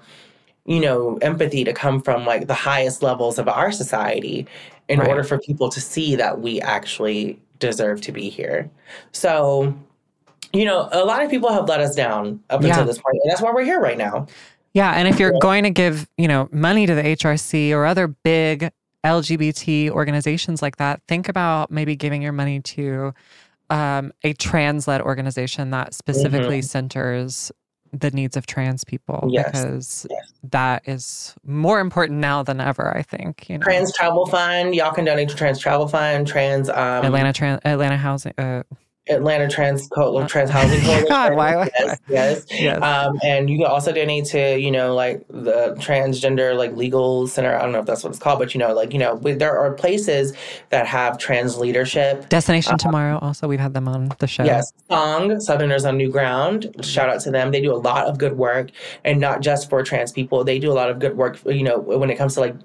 you 0.66 0.80
know 0.80 1.18
empathy 1.22 1.64
to 1.64 1.74
come 1.74 2.02
from 2.02 2.26
like 2.26 2.48
the 2.48 2.54
highest 2.54 3.02
levels 3.04 3.40
of 3.40 3.48
our 3.48 3.72
society 3.72 4.48
in 4.88 5.00
right. 5.00 5.08
order 5.08 5.24
for 5.24 5.40
people 5.40 5.70
to 5.70 5.82
see 5.82 6.16
that 6.16 6.42
we 6.42 6.62
actually 6.62 7.40
deserve 7.60 8.02
to 8.02 8.12
be 8.12 8.30
here. 8.30 8.70
So 9.12 9.74
you 10.54 10.66
know, 10.66 10.90
a 10.92 11.06
lot 11.06 11.24
of 11.24 11.30
people 11.30 11.52
have 11.52 11.68
let 11.68 11.80
us 11.80 11.96
down 11.96 12.42
up 12.50 12.62
yeah. 12.62 12.70
until 12.70 12.86
this 12.86 13.00
point, 13.00 13.18
and 13.24 13.32
that's 13.32 13.42
why 13.42 13.52
we're 13.52 13.64
here 13.64 13.80
right 13.80 13.98
now. 13.98 14.28
Yeah, 14.74 14.92
and 14.92 15.08
if 15.08 15.20
you're 15.20 15.38
going 15.42 15.64
to 15.64 15.70
give, 15.70 16.08
you 16.18 16.28
know, 16.28 16.48
money 16.52 16.86
to 16.86 16.96
the 16.96 17.04
HRC 17.04 17.72
or 17.72 17.86
other 17.86 18.08
big 18.08 18.72
LGBT 19.04 19.90
organizations 19.90 20.62
like 20.62 20.78
that, 20.78 21.02
think 21.08 21.28
about 21.28 21.72
maybe 21.72 21.96
giving 21.96 22.22
your 22.22 22.32
money 22.32 22.62
to 22.62 23.14
um, 23.70 24.14
a 24.24 24.34
trans-led 24.34 25.02
organization 25.02 25.72
that 25.72 25.94
specifically 25.94 26.60
mm-hmm. 26.60 26.66
centers 26.66 27.52
the 27.94 28.12
needs 28.12 28.38
of 28.38 28.46
trans 28.46 28.84
people 28.84 29.28
yes. 29.30 29.52
because 29.52 30.08
yes. 30.10 30.34
that 30.44 30.88
is 30.88 31.36
more 31.46 31.80
important 31.80 32.20
now 32.20 32.42
than 32.42 32.62
ever 32.62 32.96
i 32.96 33.02
think 33.02 33.50
you 33.50 33.58
know 33.58 33.64
trans 33.64 33.94
travel 33.94 34.26
fund 34.28 34.74
y'all 34.74 34.94
can 34.94 35.04
donate 35.04 35.28
to 35.28 35.36
trans 35.36 35.60
travel 35.60 35.90
fund 35.90 36.26
trans 36.26 36.70
um, 36.70 37.04
atlanta 37.04 37.34
trans 37.34 37.60
atlanta 37.66 37.98
housing 37.98 38.34
uh, 38.38 38.64
Atlanta 39.10 39.50
Trans 39.50 39.88
Co- 39.88 40.26
Trans 40.28 40.50
Housing 40.50 40.80
Coalition. 40.86 41.08
God, 41.10 41.36
why, 41.36 41.56
why, 41.56 41.70
yes, 41.80 42.00
yes. 42.08 42.46
yes. 42.52 42.82
Um, 42.82 43.20
and 43.24 43.50
you 43.50 43.58
can 43.58 43.66
also 43.66 43.92
donate 43.92 44.26
to 44.26 44.60
you 44.60 44.70
know 44.70 44.94
like 44.94 45.28
the 45.28 45.76
transgender 45.80 46.56
like 46.56 46.76
legal 46.76 47.28
center. 47.28 47.56
I 47.56 47.62
don't 47.64 47.72
know 47.72 47.80
if 47.80 47.86
that's 47.86 48.04
what 48.04 48.12
it's 48.12 48.20
called, 48.20 48.40
but 48.40 48.54
you 48.54 48.60
know 48.60 48.74
like 48.74 48.94
you 48.94 49.00
know 49.00 49.16
we, 49.16 49.34
there 49.34 49.58
are 49.58 49.74
places 49.74 50.34
that 50.70 50.86
have 50.86 51.18
trans 51.18 51.58
leadership. 51.58 52.30
Destination 52.30 52.76
uh, 52.76 52.78
Tomorrow. 52.78 53.18
Also, 53.22 53.48
we've 53.48 53.60
had 53.60 53.74
them 53.74 53.88
on 53.88 54.12
the 54.20 54.28
show. 54.28 54.44
Yes, 54.44 54.72
Song 54.90 55.40
Southerners 55.40 55.84
on 55.84 55.98
New 55.98 56.12
Ground. 56.12 56.74
Shout 56.82 57.10
out 57.10 57.22
to 57.22 57.32
them. 57.32 57.52
They 57.52 57.62
do 57.62 57.74
a 57.74 57.78
lot 57.78 58.06
of 58.06 58.20
good 58.20 58.38
work, 58.38 58.70
and 59.04 59.20
not 59.20 59.42
just 59.42 59.68
for 59.70 59.82
trans 59.82 60.12
people. 60.12 60.44
They 60.44 60.60
do 60.60 60.72
a 60.72 60.74
lot 60.74 60.92
of 60.92 61.00
good 61.00 61.18
work. 61.18 61.40
You 61.46 61.64
know 61.64 61.80
when 61.80 62.12
it 62.12 62.18
comes 62.18 62.36
to 62.36 62.42
like 62.42 62.56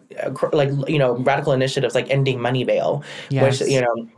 like 0.52 0.70
you 0.86 0.98
know 0.98 1.16
radical 1.16 1.54
initiatives 1.54 1.94
like 1.94 2.10
ending 2.10 2.42
money 2.42 2.64
bail, 2.64 3.02
yes. 3.30 3.60
which 3.60 3.70
you 3.70 3.80
know 3.80 4.08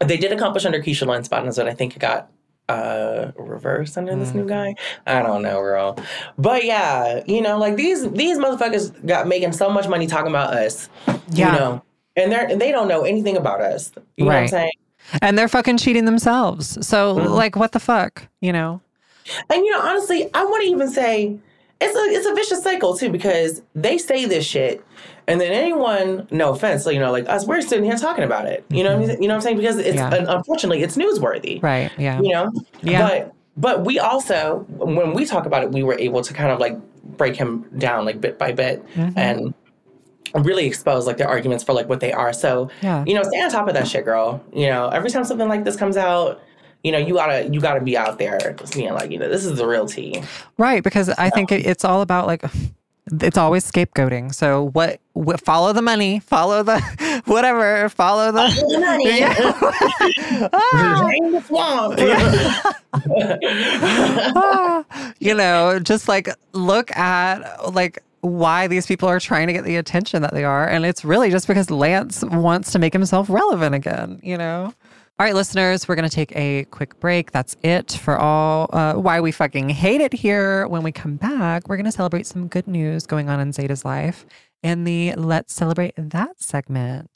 they 0.00 0.16
did 0.16 0.32
accomplish 0.32 0.64
under 0.64 0.80
Keisha 0.80 1.06
Lance 1.06 1.28
Bottoms, 1.28 1.56
but 1.56 1.68
I 1.68 1.74
think 1.74 1.96
it 1.96 1.98
got 1.98 2.30
uh 2.68 3.30
reversed 3.36 3.96
under 3.96 4.16
this 4.16 4.30
mm. 4.30 4.36
new 4.36 4.48
guy. 4.48 4.74
I 5.06 5.22
don't 5.22 5.42
know, 5.42 5.60
girl. 5.60 5.98
But 6.36 6.64
yeah, 6.64 7.22
you 7.26 7.40
know, 7.40 7.58
like 7.58 7.76
these 7.76 8.10
these 8.10 8.38
motherfuckers 8.38 9.06
got 9.06 9.28
making 9.28 9.52
so 9.52 9.70
much 9.70 9.88
money 9.88 10.06
talking 10.06 10.30
about 10.30 10.54
us. 10.54 10.88
Yeah. 11.30 11.52
You 11.52 11.58
know, 11.58 11.82
and 12.16 12.32
they're 12.32 12.46
and 12.46 12.60
they 12.60 12.72
don't 12.72 12.88
know 12.88 13.02
anything 13.02 13.36
about 13.36 13.60
us. 13.60 13.92
You 14.16 14.26
right. 14.26 14.26
know 14.26 14.26
what 14.26 14.42
I'm 14.42 14.48
saying? 14.48 14.72
And 15.22 15.38
they're 15.38 15.48
fucking 15.48 15.78
cheating 15.78 16.04
themselves. 16.04 16.84
So 16.86 17.16
mm-hmm. 17.16 17.28
like 17.28 17.56
what 17.56 17.72
the 17.72 17.80
fuck, 17.80 18.28
you 18.40 18.52
know? 18.52 18.80
And 19.50 19.64
you 19.64 19.70
know, 19.70 19.80
honestly, 19.80 20.28
I 20.34 20.44
to 20.44 20.68
even 20.68 20.90
say 20.90 21.38
it's 21.80 21.94
a 21.96 22.00
it's 22.16 22.26
a 22.26 22.34
vicious 22.34 22.62
cycle 22.62 22.96
too 22.96 23.10
because 23.10 23.62
they 23.74 23.98
say 23.98 24.24
this 24.24 24.44
shit 24.46 24.84
and 25.28 25.40
then 25.40 25.52
anyone, 25.52 26.28
no 26.30 26.50
offense, 26.52 26.86
you 26.86 27.00
know, 27.00 27.10
like 27.10 27.28
us, 27.28 27.46
we're 27.46 27.60
sitting 27.60 27.84
here 27.84 27.96
talking 27.96 28.22
about 28.24 28.46
it. 28.46 28.64
You 28.70 28.84
know, 28.84 28.94
I 28.94 28.98
mean? 28.98 29.10
you 29.10 29.28
know 29.28 29.34
what 29.34 29.34
I'm 29.34 29.40
saying? 29.40 29.56
Because 29.56 29.76
it's 29.78 29.96
Yeah. 29.96 30.14
unfortunately 30.28 30.82
it's 30.82 30.96
newsworthy, 30.96 31.60
Right. 31.62 31.90
Yeah. 31.98 32.20
you 32.20 32.32
know. 32.32 32.52
Yeah. 32.82 33.08
But 33.08 33.32
but 33.58 33.84
we 33.84 33.98
also, 33.98 34.64
when 34.68 35.14
we 35.14 35.24
talk 35.26 35.46
about 35.46 35.62
it, 35.64 35.72
we 35.72 35.82
were 35.82 35.98
able 35.98 36.22
to 36.22 36.32
kind 36.34 36.50
of 36.50 36.60
like 36.60 36.78
break 37.16 37.34
him 37.36 37.64
down 37.76 38.04
like 38.04 38.20
bit 38.20 38.38
by 38.38 38.52
bit 38.52 38.84
Mm-hmm. 38.94 39.18
and 39.18 39.54
really 40.34 40.66
expose 40.66 41.06
like 41.06 41.16
their 41.16 41.28
arguments 41.28 41.64
for 41.64 41.72
like 41.72 41.88
what 41.88 42.00
they 42.00 42.12
are. 42.12 42.32
So 42.32 42.70
Yeah. 42.82 43.02
you 43.06 43.14
know, 43.14 43.22
stay 43.22 43.40
on 43.40 43.50
top 43.50 43.68
of 43.68 43.74
that 43.74 43.88
shit, 43.88 44.04
girl. 44.04 44.42
You 44.54 44.66
know, 44.68 44.88
every 44.88 45.10
time 45.10 45.24
something 45.24 45.48
like 45.48 45.64
this 45.64 45.76
comes 45.76 45.96
out. 45.96 46.40
You 46.86 46.92
know, 46.92 46.98
you 46.98 47.14
gotta 47.14 47.48
you 47.48 47.60
gotta 47.60 47.80
be 47.80 47.96
out 47.96 48.20
there 48.20 48.54
being 48.72 48.94
like, 48.94 49.10
you 49.10 49.18
know, 49.18 49.28
this 49.28 49.44
is 49.44 49.58
the 49.58 49.66
real 49.66 49.88
tea. 49.88 50.22
Right, 50.56 50.84
because 50.84 51.08
I 51.08 51.30
think 51.30 51.50
it, 51.50 51.66
it's 51.66 51.84
all 51.84 52.00
about 52.00 52.28
like 52.28 52.44
it's 53.10 53.36
always 53.36 53.68
scapegoating. 53.68 54.32
So 54.32 54.68
what, 54.68 55.00
what 55.14 55.40
follow 55.40 55.72
the 55.72 55.82
money, 55.82 56.20
follow 56.20 56.62
the 56.62 56.80
whatever, 57.24 57.88
follow 57.88 58.30
the 58.30 58.46
Drain 60.72 61.32
the 61.32 61.40
swamp. 61.40 61.98
Ah, 64.38 64.84
you 65.18 65.34
know, 65.34 65.80
just 65.80 66.06
like 66.06 66.28
look 66.52 66.96
at 66.96 67.74
like 67.74 67.98
why 68.20 68.68
these 68.68 68.86
people 68.86 69.08
are 69.08 69.18
trying 69.18 69.48
to 69.48 69.52
get 69.52 69.64
the 69.64 69.74
attention 69.74 70.22
that 70.22 70.32
they 70.32 70.44
are. 70.44 70.68
And 70.68 70.86
it's 70.86 71.04
really 71.04 71.30
just 71.32 71.48
because 71.48 71.68
Lance 71.68 72.22
wants 72.24 72.70
to 72.72 72.78
make 72.78 72.92
himself 72.92 73.28
relevant 73.28 73.74
again, 73.74 74.20
you 74.22 74.38
know? 74.38 74.72
All 75.18 75.24
right, 75.24 75.34
listeners, 75.34 75.88
we're 75.88 75.94
going 75.94 76.06
to 76.06 76.14
take 76.14 76.36
a 76.36 76.64
quick 76.64 77.00
break. 77.00 77.32
That's 77.32 77.56
it 77.62 77.92
for 77.92 78.18
all 78.18 78.68
uh, 78.70 78.96
why 78.96 79.22
we 79.22 79.32
fucking 79.32 79.70
hate 79.70 80.02
it 80.02 80.12
here. 80.12 80.68
When 80.68 80.82
we 80.82 80.92
come 80.92 81.16
back, 81.16 81.70
we're 81.70 81.78
going 81.78 81.86
to 81.86 81.92
celebrate 81.92 82.26
some 82.26 82.48
good 82.48 82.68
news 82.68 83.06
going 83.06 83.30
on 83.30 83.40
in 83.40 83.50
Zaida's 83.50 83.82
life 83.82 84.26
in 84.62 84.84
the 84.84 85.14
Let's 85.14 85.54
Celebrate 85.54 85.94
That 85.96 86.42
segment. 86.42 87.08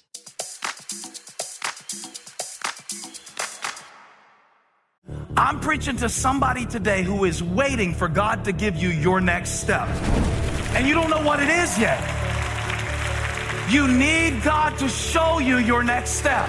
I'm 5.36 5.60
preaching 5.60 5.98
to 5.98 6.08
somebody 6.08 6.64
today 6.64 7.02
who 7.02 7.26
is 7.26 7.42
waiting 7.42 7.92
for 7.92 8.08
God 8.08 8.46
to 8.46 8.52
give 8.52 8.76
you 8.76 8.88
your 8.88 9.20
next 9.20 9.60
step. 9.60 9.88
And 10.74 10.88
you 10.88 10.94
don't 10.94 11.10
know 11.10 11.22
what 11.22 11.42
it 11.42 11.50
is 11.50 11.78
yet. 11.78 12.00
You 13.68 13.86
need 13.86 14.42
God 14.42 14.78
to 14.78 14.88
show 14.88 15.38
you 15.38 15.58
your 15.58 15.84
next 15.84 16.12
step. 16.12 16.48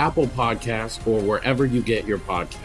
Apple 0.00 0.26
Podcasts, 0.28 1.06
or 1.06 1.20
wherever 1.20 1.66
you 1.66 1.82
get 1.82 2.06
your 2.06 2.16
podcasts. 2.16 2.56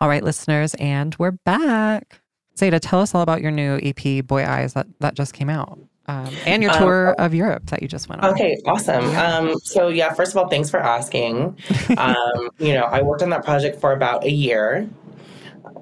All 0.00 0.08
right, 0.08 0.24
listeners, 0.24 0.74
and 0.80 1.14
we're 1.20 1.30
back. 1.30 2.20
Zaida, 2.58 2.80
tell 2.80 3.00
us 3.00 3.14
all 3.14 3.22
about 3.22 3.40
your 3.40 3.52
new 3.52 3.78
EP, 3.80 4.26
Boy 4.26 4.44
Eyes, 4.44 4.74
that, 4.74 4.88
that 4.98 5.14
just 5.14 5.32
came 5.32 5.48
out, 5.48 5.78
um, 6.08 6.34
and 6.44 6.64
your 6.64 6.72
Um, 6.72 6.78
tour 6.78 7.14
of 7.20 7.32
Europe 7.32 7.66
that 7.66 7.80
you 7.80 7.86
just 7.86 8.08
went 8.08 8.24
on. 8.24 8.32
Okay, 8.32 8.56
awesome. 8.66 9.04
Um, 9.14 9.54
so 9.62 9.86
yeah, 9.86 10.12
first 10.12 10.32
of 10.32 10.38
all, 10.38 10.48
thanks 10.48 10.68
for 10.68 10.80
asking. 10.80 11.56
Um, 11.96 12.48
you 12.58 12.74
know, 12.74 12.84
I 12.84 13.02
worked 13.02 13.22
on 13.22 13.30
that 13.30 13.44
project 13.44 13.80
for 13.80 13.92
about 13.92 14.24
a 14.24 14.30
year. 14.30 14.88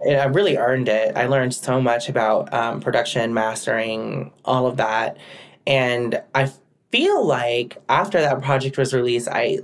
I 0.08 0.24
really 0.24 0.56
earned 0.56 0.88
it. 0.88 1.16
I 1.16 1.26
learned 1.26 1.54
so 1.54 1.80
much 1.80 2.08
about 2.08 2.52
um, 2.54 2.80
production, 2.80 3.34
mastering, 3.34 4.32
all 4.44 4.66
of 4.66 4.76
that. 4.78 5.18
And 5.66 6.22
I 6.34 6.50
feel 6.90 7.26
like 7.26 7.76
after 7.88 8.20
that 8.20 8.42
project 8.42 8.78
was 8.78 8.94
released, 8.94 9.28
I 9.28 9.58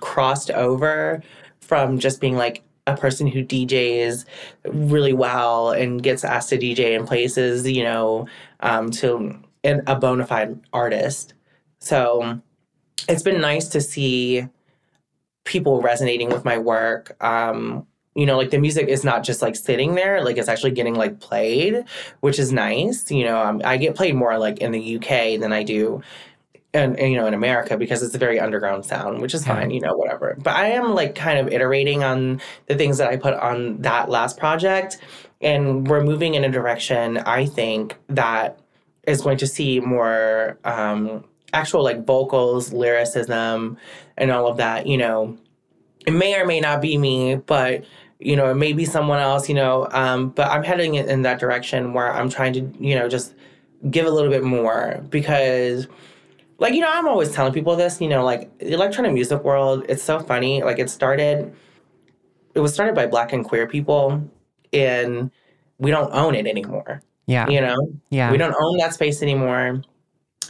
crossed 0.00 0.50
over 0.50 1.22
from 1.60 1.98
just 1.98 2.20
being 2.20 2.36
like 2.36 2.62
a 2.86 2.96
person 2.96 3.26
who 3.26 3.42
DJs 3.42 4.24
really 4.66 5.12
well 5.12 5.70
and 5.70 6.02
gets 6.02 6.24
asked 6.24 6.50
to 6.50 6.58
DJ 6.58 6.96
in 6.98 7.06
places, 7.06 7.68
you 7.68 7.82
know, 7.82 8.26
um, 8.60 8.90
to 8.90 9.38
an, 9.64 9.82
a 9.86 9.96
bona 9.96 10.26
fide 10.26 10.60
artist. 10.72 11.34
So 11.80 12.40
it's 13.08 13.22
been 13.22 13.40
nice 13.40 13.68
to 13.68 13.80
see 13.80 14.46
people 15.44 15.80
resonating 15.80 16.28
with 16.28 16.44
my 16.44 16.58
work. 16.58 17.16
Um, 17.22 17.86
you 18.14 18.26
know, 18.26 18.36
like 18.36 18.50
the 18.50 18.58
music 18.58 18.88
is 18.88 19.04
not 19.04 19.24
just 19.24 19.42
like 19.42 19.56
sitting 19.56 19.94
there, 19.94 20.22
like 20.24 20.36
it's 20.36 20.48
actually 20.48 20.70
getting 20.70 20.94
like 20.94 21.20
played, 21.20 21.84
which 22.20 22.38
is 22.38 22.52
nice. 22.52 23.10
You 23.10 23.24
know, 23.24 23.40
um, 23.40 23.60
I 23.64 23.76
get 23.76 23.94
played 23.94 24.14
more 24.14 24.38
like 24.38 24.58
in 24.58 24.72
the 24.72 24.96
UK 24.96 25.40
than 25.40 25.52
I 25.52 25.62
do 25.62 26.02
and, 26.74 26.98
and, 26.98 27.12
you 27.12 27.16
know 27.16 27.26
in 27.26 27.34
America 27.34 27.76
because 27.78 28.02
it's 28.02 28.14
a 28.14 28.18
very 28.18 28.38
underground 28.38 28.84
sound, 28.84 29.22
which 29.22 29.32
is 29.32 29.46
fine, 29.46 29.70
you 29.70 29.80
know, 29.80 29.96
whatever. 29.96 30.36
But 30.38 30.56
I 30.56 30.66
am 30.70 30.94
like 30.94 31.14
kind 31.14 31.38
of 31.38 31.48
iterating 31.52 32.02
on 32.02 32.40
the 32.66 32.74
things 32.74 32.98
that 32.98 33.08
I 33.08 33.16
put 33.16 33.34
on 33.34 33.80
that 33.82 34.10
last 34.10 34.36
project, 34.36 34.98
and 35.40 35.86
we're 35.88 36.02
moving 36.02 36.34
in 36.34 36.44
a 36.44 36.50
direction 36.50 37.18
I 37.18 37.46
think 37.46 37.96
that 38.08 38.58
is 39.06 39.22
going 39.22 39.38
to 39.38 39.46
see 39.46 39.80
more 39.80 40.58
um, 40.64 41.24
actual 41.52 41.84
like 41.84 42.04
vocals, 42.04 42.72
lyricism, 42.72 43.78
and 44.16 44.30
all 44.30 44.48
of 44.48 44.56
that. 44.56 44.86
You 44.86 44.98
know, 44.98 45.38
it 46.06 46.12
may 46.12 46.38
or 46.38 46.44
may 46.44 46.60
not 46.60 46.82
be 46.82 46.98
me, 46.98 47.36
but 47.36 47.84
you 48.18 48.36
know, 48.36 48.50
it 48.50 48.54
may 48.54 48.72
be 48.72 48.84
someone 48.84 49.18
else. 49.18 49.48
You 49.48 49.54
know, 49.54 49.88
um, 49.92 50.30
but 50.30 50.48
I'm 50.48 50.62
heading 50.62 50.94
in 50.94 51.22
that 51.22 51.38
direction 51.40 51.92
where 51.92 52.12
I'm 52.12 52.28
trying 52.28 52.52
to 52.54 52.60
you 52.78 52.94
know 52.94 53.08
just 53.08 53.34
give 53.90 54.06
a 54.06 54.10
little 54.10 54.30
bit 54.30 54.42
more 54.42 55.02
because 55.10 55.86
like 56.58 56.74
you 56.74 56.80
know 56.80 56.88
i'm 56.90 57.06
always 57.06 57.30
telling 57.32 57.52
people 57.52 57.76
this 57.76 58.00
you 58.00 58.08
know 58.08 58.24
like 58.24 58.56
the 58.58 58.72
electronic 58.72 59.12
music 59.12 59.42
world 59.44 59.84
it's 59.88 60.02
so 60.02 60.20
funny. 60.20 60.62
Like 60.62 60.78
it 60.78 60.90
started 60.90 61.54
it 62.54 62.60
was 62.60 62.72
started 62.72 62.94
by 62.94 63.06
black 63.06 63.32
and 63.32 63.44
queer 63.44 63.66
people 63.66 64.22
and 64.72 65.30
we 65.78 65.90
don't 65.90 66.12
own 66.12 66.34
it 66.34 66.46
anymore. 66.46 67.02
Yeah. 67.26 67.48
You 67.48 67.60
know? 67.60 67.76
Yeah. 68.10 68.30
We 68.30 68.38
don't 68.38 68.54
own 68.58 68.78
that 68.78 68.94
space 68.94 69.22
anymore. 69.22 69.82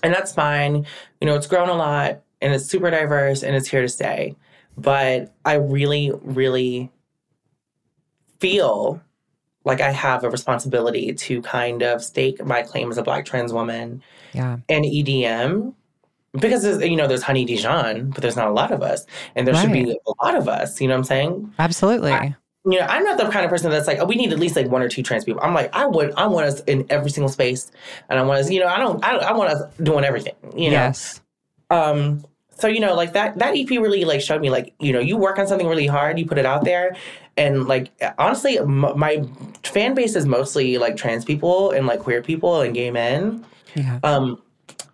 And 0.03 0.15
that's 0.15 0.33
fine. 0.33 0.87
You 1.21 1.27
know 1.27 1.35
it's 1.35 1.47
grown 1.47 1.69
a 1.69 1.75
lot 1.75 2.23
and 2.41 2.53
it's 2.53 2.67
super 2.67 2.91
diverse 2.91 3.43
and 3.43 3.57
it's 3.57 3.69
here 3.69 3.83
to 3.83 3.89
stay. 3.89 4.37
But 4.77 5.35
i 5.45 5.55
really 5.55 6.13
really 6.23 6.91
feel 8.45 9.01
like 9.65 9.81
i 9.81 9.91
have 9.91 10.23
a 10.25 10.31
responsibility 10.31 11.15
to 11.15 11.41
kind 11.43 11.83
of 11.83 12.05
stake 12.05 12.45
my 12.45 12.63
claim 12.63 12.91
as 12.91 12.99
a 12.99 13.03
black 13.03 13.25
trans 13.25 13.53
woman 13.53 14.03
yeah. 14.35 14.59
and 14.69 14.85
edm 14.85 15.73
because 16.33 16.65
you 16.83 16.97
know 16.97 17.07
there's 17.07 17.23
honey 17.23 17.45
dijon 17.47 18.11
but 18.11 18.21
there's 18.21 18.37
not 18.37 18.49
a 18.49 18.53
lot 18.53 18.71
of 18.71 18.83
us 18.83 19.07
and 19.35 19.47
there 19.47 19.55
should 19.55 19.73
be 19.73 19.91
a 19.91 20.25
lot 20.25 20.35
of 20.35 20.49
us 20.49 20.81
you 20.81 20.89
know 20.89 20.95
what 20.95 20.99
i'm 20.99 21.05
saying? 21.05 21.53
Absolutely. 21.59 22.13
I- 22.13 22.37
you 22.67 22.79
know 22.79 22.87
i'm 22.87 23.05
not 23.05 23.19
the 23.19 23.29
kind 23.29 23.45
of 23.45 23.51
person 23.51 23.71
that's 23.71 23.87
like 23.87 23.99
oh 23.99 24.07
we 24.07 24.15
need 24.15 24.33
at 24.33 24.39
least 24.39 24.57
like 24.57 24.69
one 24.69 24.81
or 24.81 24.89
two 24.89 25.03
trans 25.03 25.25
people. 25.25 25.41
I'm 25.43 25.53
like 25.53 25.75
i 25.75 25.87
would 25.87 26.15
i 26.15 26.27
want 26.27 26.47
us 26.47 26.61
in 26.65 26.87
every 26.89 27.11
single 27.11 27.29
space 27.29 27.71
and 28.09 28.19
i 28.19 28.23
want 28.23 28.41
us 28.41 28.51
you 28.51 28.59
know 28.61 28.69
i 28.69 28.79
don't 28.79 29.05
i, 29.05 29.17
I 29.17 29.33
want 29.33 29.51
us 29.51 29.63
doing 29.83 30.03
everything 30.03 30.35
you 30.57 30.71
know? 30.71 30.77
Yes. 30.77 31.21
um 31.69 32.25
so 32.59 32.67
you 32.69 32.81
know 32.81 32.95
like 32.95 33.13
that 33.13 33.39
that 33.39 33.57
ep 33.57 33.71
really 33.71 34.05
like 34.05 34.21
showed 34.21 34.41
me 34.41 34.51
like 34.51 34.73
you 34.81 34.93
know 34.93 35.01
you 35.01 35.17
work 35.17 35.39
on 35.39 35.47
something 35.47 35.67
really 35.69 35.87
hard 35.87 36.19
you 36.19 36.27
put 36.27 36.39
it 36.39 36.47
out 36.47 36.65
there 36.65 36.97
and 37.37 37.67
like 37.67 37.91
honestly 38.19 38.59
m- 38.59 38.97
my 38.99 39.23
fan 39.65 39.95
base 39.95 40.15
is 40.17 40.25
mostly 40.27 40.79
like 40.79 40.97
trans 40.97 41.25
people 41.25 41.71
and 41.73 41.87
like 41.87 42.01
queer 42.01 42.23
people 42.23 42.61
and 42.61 42.75
gay 42.75 42.91
men 42.91 43.45
Yeah. 43.75 43.99
um 44.03 44.41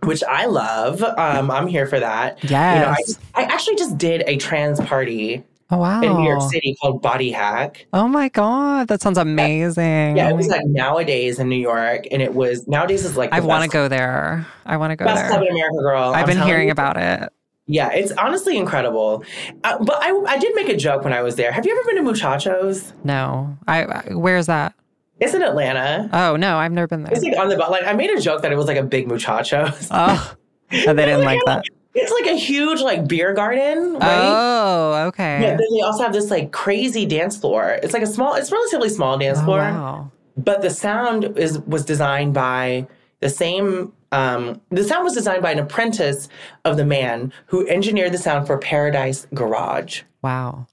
which 0.05 0.25
I 0.25 0.47
love. 0.47 1.03
Um, 1.03 1.51
I'm 1.51 1.67
here 1.67 1.87
for 1.87 2.01
that. 2.01 2.43
You 2.43 2.81
know, 2.81 2.95
I, 3.37 3.43
I 3.43 3.45
actually 3.45 3.77
just 3.77 3.99
did 3.99 4.25
a 4.27 4.39
trans 4.39 4.81
party 4.81 5.45
Oh 5.71 5.77
wow. 5.77 6.01
in 6.01 6.17
New 6.17 6.25
York 6.27 6.41
City 6.51 6.75
called 6.81 7.03
Body 7.03 7.31
Hack. 7.31 7.85
Oh 7.93 8.09
my 8.09 8.31
god, 8.31 8.89
that 8.89 9.03
sounds 9.03 9.19
amazing. 9.19 10.17
Yeah, 10.17 10.29
Oh 10.29 10.31
it 10.31 10.37
was 10.37 10.49
like 10.49 10.65
nowadays 10.65 11.39
in 11.39 11.51
New 11.51 11.61
York, 11.61 12.07
and 12.11 12.23
it 12.23 12.35
was 12.35 12.67
nowadays 12.67 13.05
is 13.05 13.19
like 13.19 13.31
I 13.35 13.41
want 13.41 13.63
to 13.65 13.69
go 13.69 13.89
there. 13.89 14.47
I 14.65 14.79
want 14.79 14.91
to 14.93 14.97
go 14.97 15.05
best 15.05 15.21
there. 15.21 15.29
club 15.29 15.43
in 15.43 15.49
America, 15.51 15.77
girl. 15.83 16.15
I've 16.15 16.23
I'm 16.23 16.27
been 16.35 16.47
hearing 16.47 16.69
you. 16.69 16.73
about 16.73 16.97
it. 16.97 17.31
Yeah, 17.73 17.93
it's 17.93 18.11
honestly 18.13 18.57
incredible. 18.57 19.23
Uh, 19.63 19.79
but 19.85 19.99
I 20.03 20.11
I 20.27 20.39
did 20.39 20.55
make 20.57 20.69
a 20.69 20.77
joke 20.77 21.05
when 21.05 21.13
I 21.13 21.23
was 21.23 21.37
there. 21.37 21.53
Have 21.53 21.65
you 21.65 21.73
ever 21.73 21.85
been 21.87 21.97
to 21.97 22.03
Muchachos? 22.03 22.93
No, 23.05 23.57
I. 23.69 23.85
I 23.85 24.15
where's 24.15 24.47
that? 24.47 24.75
It's 25.21 25.35
in 25.35 25.43
Atlanta. 25.43 26.09
Oh 26.13 26.37
no, 26.37 26.57
I've 26.59 26.73
never 26.73 26.89
been 26.89 27.05
there. 27.05 27.13
It's 27.13 27.23
like 27.23 27.37
on 27.39 27.49
the 27.49 27.57
like 27.57 27.85
I 27.87 27.93
made 27.93 28.11
a 28.11 28.21
joke 28.21 28.43
that 28.43 28.51
it 28.51 28.57
was 28.57 28.67
like 28.67 28.77
a 28.79 28.83
big 28.83 29.07
Muchachos. 29.07 29.89
Oh, 29.91 30.35
and 30.71 30.99
they 30.99 31.05
didn't 31.05 31.25
like 31.25 31.41
that. 31.47 31.63
It's 31.95 32.11
like 32.13 32.27
a 32.27 32.37
huge 32.39 32.81
like 32.81 33.07
beer 33.07 33.33
garden, 33.35 33.95
right? 33.99 34.33
Oh, 34.33 35.07
okay. 35.09 35.41
Yeah, 35.43 35.51
then 35.57 35.67
they 35.75 35.81
also 35.83 36.03
have 36.03 36.13
this 36.13 36.31
like 36.31 36.53
crazy 36.53 37.05
dance 37.07 37.37
floor. 37.37 37.79
It's 37.83 37.93
like 37.93 38.03
a 38.03 38.07
small, 38.07 38.35
it's 38.35 38.51
relatively 38.53 38.89
small 38.89 39.19
dance 39.19 39.39
Oh, 39.41 39.45
floor, 39.45 39.59
wow. 39.59 40.11
but 40.37 40.63
the 40.63 40.71
sound 40.71 41.37
is 41.37 41.59
was 41.61 41.85
designed 41.85 42.33
by 42.35 42.87
the 43.21 43.29
same. 43.29 43.93
Um, 44.13 44.61
the 44.71 44.85
sound 44.85 45.05
was 45.05 45.15
designed 45.15 45.43
by 45.43 45.53
an 45.53 45.59
apprentice 45.59 46.29
of 46.65 46.77
the 46.77 46.85
man 46.85 47.33
who 47.47 47.67
engineered 47.69 48.13
the 48.13 48.19
sound 48.19 48.47
for 48.47 48.59
Paradise 48.59 49.27
Garage. 49.35 50.03
Wow. 50.23 50.67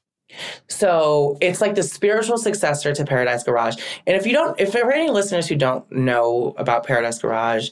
So 0.67 1.37
it's 1.39 1.61
like 1.61 1.75
the 1.75 1.83
spiritual 1.83 2.37
successor 2.37 2.93
to 2.93 3.05
Paradise 3.05 3.43
Garage. 3.43 3.75
And 4.05 4.15
if 4.17 4.25
you 4.25 4.33
don't, 4.33 4.59
if 4.59 4.71
there 4.71 4.85
are 4.85 4.91
any 4.91 5.09
listeners 5.09 5.47
who 5.47 5.55
don't 5.55 5.89
know 5.91 6.53
about 6.57 6.85
Paradise 6.85 7.19
Garage, 7.19 7.69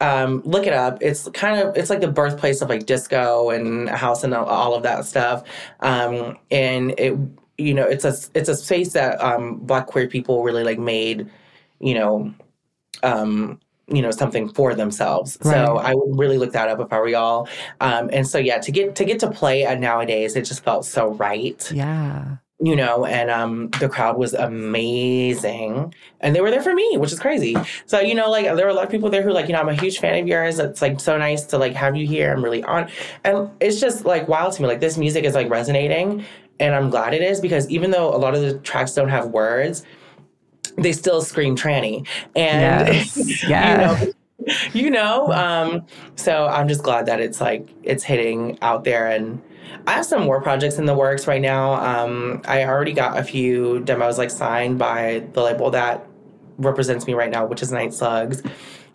um, 0.00 0.42
look 0.44 0.66
it 0.66 0.72
up. 0.72 0.98
It's 1.00 1.28
kind 1.28 1.60
of 1.60 1.76
it's 1.76 1.88
like 1.88 2.00
the 2.00 2.08
birthplace 2.10 2.60
of 2.60 2.68
like 2.68 2.86
disco 2.86 3.50
and 3.50 3.88
house 3.88 4.24
and 4.24 4.34
all- 4.34 4.74
of 4.74 4.82
that 4.82 5.04
stuff. 5.04 5.44
Um, 5.80 6.38
and 6.50 6.92
it 6.98 7.16
you 7.58 7.74
know 7.74 7.84
it's 7.84 8.04
a 8.04 8.14
it's 8.34 8.48
a 8.48 8.56
space 8.56 8.94
that 8.94 9.22
um, 9.22 9.58
Black 9.58 9.86
queer 9.86 10.08
people 10.08 10.42
really 10.42 10.64
like 10.64 10.78
made. 10.78 11.30
You 11.78 11.94
know. 11.94 12.34
Um, 13.04 13.58
you 13.88 14.00
know 14.00 14.10
something 14.10 14.48
for 14.48 14.74
themselves 14.74 15.38
so 15.42 15.76
i 15.78 15.92
would 15.94 16.18
really 16.18 16.38
look 16.38 16.52
that 16.52 16.68
up 16.68 16.78
if 16.80 16.92
i 16.92 16.98
were 16.98 17.08
y'all 17.08 17.48
um, 17.80 18.08
and 18.12 18.26
so 18.28 18.38
yeah 18.38 18.58
to 18.58 18.70
get 18.70 18.94
to 18.94 19.04
get 19.04 19.18
to 19.18 19.28
play 19.30 19.62
nowadays 19.78 20.36
it 20.36 20.44
just 20.44 20.62
felt 20.64 20.84
so 20.84 21.08
right 21.14 21.70
Yeah. 21.72 22.36
you 22.60 22.76
know, 22.76 23.04
and 23.04 23.28
um, 23.28 23.70
the 23.80 23.88
crowd 23.88 24.16
was 24.18 24.34
amazing, 24.34 25.92
and 26.20 26.34
they 26.34 26.40
were 26.40 26.50
there 26.50 26.62
for 26.62 26.74
me, 26.74 26.96
which 26.96 27.12
is 27.12 27.18
crazy. 27.18 27.56
So 27.86 27.98
you 28.00 28.14
know, 28.14 28.30
like 28.30 28.44
there 28.44 28.64
were 28.66 28.68
a 28.70 28.74
lot 28.74 28.84
of 28.84 28.90
people 28.90 29.10
there 29.10 29.22
who 29.22 29.32
like, 29.32 29.46
you 29.48 29.52
know, 29.52 29.60
I'm 29.60 29.68
a 29.68 29.74
huge 29.74 29.98
fan 29.98 30.20
of 30.22 30.28
yours. 30.28 30.58
It's 30.60 30.80
like 30.80 31.00
so 31.00 31.18
nice 31.18 31.44
to 31.46 31.58
like 31.58 31.74
have 31.74 31.96
you 31.96 32.06
here. 32.06 32.32
I'm 32.32 32.42
really 32.44 32.62
on, 32.64 32.88
and 33.24 33.50
it's 33.60 33.80
just 33.80 34.04
like 34.04 34.28
wild 34.28 34.52
to 34.54 34.62
me. 34.62 34.68
Like 34.68 34.80
this 34.80 34.96
music 34.96 35.24
is 35.24 35.34
like 35.34 35.50
resonating, 35.50 36.24
and 36.60 36.74
I'm 36.74 36.90
glad 36.90 37.14
it 37.14 37.22
is 37.22 37.40
because 37.40 37.68
even 37.68 37.90
though 37.90 38.14
a 38.14 38.18
lot 38.18 38.34
of 38.34 38.40
the 38.42 38.58
tracks 38.58 38.94
don't 38.94 39.08
have 39.08 39.26
words, 39.28 39.84
they 40.82 40.92
still 40.92 41.22
scream 41.22 41.56
tranny, 41.56 42.06
and 42.34 42.88
Yes. 42.88 43.44
Yeah. 43.48 44.00
you 44.02 44.06
know, 44.06 44.12
you 44.72 44.90
know 44.90 45.32
um 45.32 45.86
so 46.16 46.46
i'm 46.48 46.66
just 46.66 46.82
glad 46.82 47.06
that 47.06 47.20
it's 47.20 47.40
like 47.40 47.68
it's 47.84 48.02
hitting 48.02 48.58
out 48.60 48.82
there 48.84 49.06
and 49.06 49.40
i 49.86 49.92
have 49.92 50.04
some 50.04 50.24
more 50.24 50.40
projects 50.40 50.78
in 50.78 50.84
the 50.86 50.94
works 50.94 51.26
right 51.26 51.42
now 51.42 51.74
um 51.74 52.40
i 52.46 52.64
already 52.64 52.92
got 52.92 53.18
a 53.18 53.22
few 53.22 53.80
demos 53.80 54.18
like 54.18 54.30
signed 54.30 54.78
by 54.78 55.24
the 55.34 55.42
label 55.42 55.70
that 55.70 56.04
represents 56.58 57.06
me 57.06 57.14
right 57.14 57.30
now 57.30 57.46
which 57.46 57.62
is 57.62 57.70
night 57.70 57.94
slugs 57.94 58.42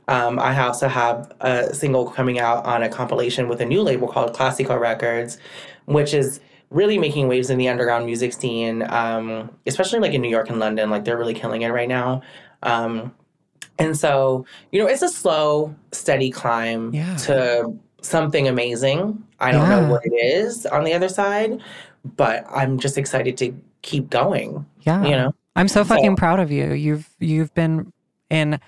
um, 0.10 0.40
I 0.40 0.58
also 0.62 0.88
have 0.88 1.34
a 1.42 1.74
single 1.74 2.10
coming 2.10 2.40
out 2.40 2.66
on 2.66 2.82
a 2.82 2.88
compilation 2.88 3.50
with 3.50 3.60
a 3.60 3.66
new 3.66 3.82
label 3.82 4.08
called 4.08 4.34
Classico 4.34 4.80
Records, 4.80 5.38
which 5.86 6.14
is 6.14 6.40
really 6.70 6.98
making 6.98 7.28
waves 7.28 7.50
in 7.50 7.58
the 7.58 7.70
underground 7.70 8.06
music 8.06 8.34
scene, 8.34 8.84
um, 8.90 9.50
especially 9.66 10.00
like 10.00 10.14
in 10.14 10.22
New 10.22 10.30
York 10.30 10.50
and 10.50 10.60
London. 10.60 10.90
Like 10.90 11.06
they're 11.06 11.18
really 11.18 11.34
killing 11.34 11.62
it 11.62 11.70
right 11.70 11.88
now. 11.88 12.22
Um, 12.64 13.14
and 13.80 13.96
so, 13.96 14.46
you 14.72 14.82
know, 14.82 14.88
it's 14.88 15.02
a 15.02 15.10
slow, 15.10 15.74
steady 15.92 16.30
climb 16.32 16.94
Yeah. 16.94 17.16
to 17.18 17.74
something 18.02 18.48
amazing. 18.48 19.24
I 19.40 19.52
don't 19.52 19.70
Yeah. 19.70 19.80
know 19.82 19.92
what 19.92 20.02
it 20.06 20.14
is 20.14 20.66
on 20.66 20.84
the 20.84 20.94
other 20.94 21.10
side, 21.10 21.60
but 22.16 22.46
I'm 22.54 22.80
just 22.80 22.98
excited 22.98 23.38
to 23.38 23.54
keep 23.84 24.10
going. 24.10 24.66
Yeah. 24.82 25.04
You 25.06 25.12
know? 25.12 25.34
I'm 25.56 25.68
so 25.68 25.84
So- 25.84 25.96
fucking 25.96 26.16
proud 26.16 26.40
of 26.40 26.52
you. 26.52 26.74
You've 26.74 27.10
you've 27.20 27.54
been 27.54 27.92
in 28.30 28.60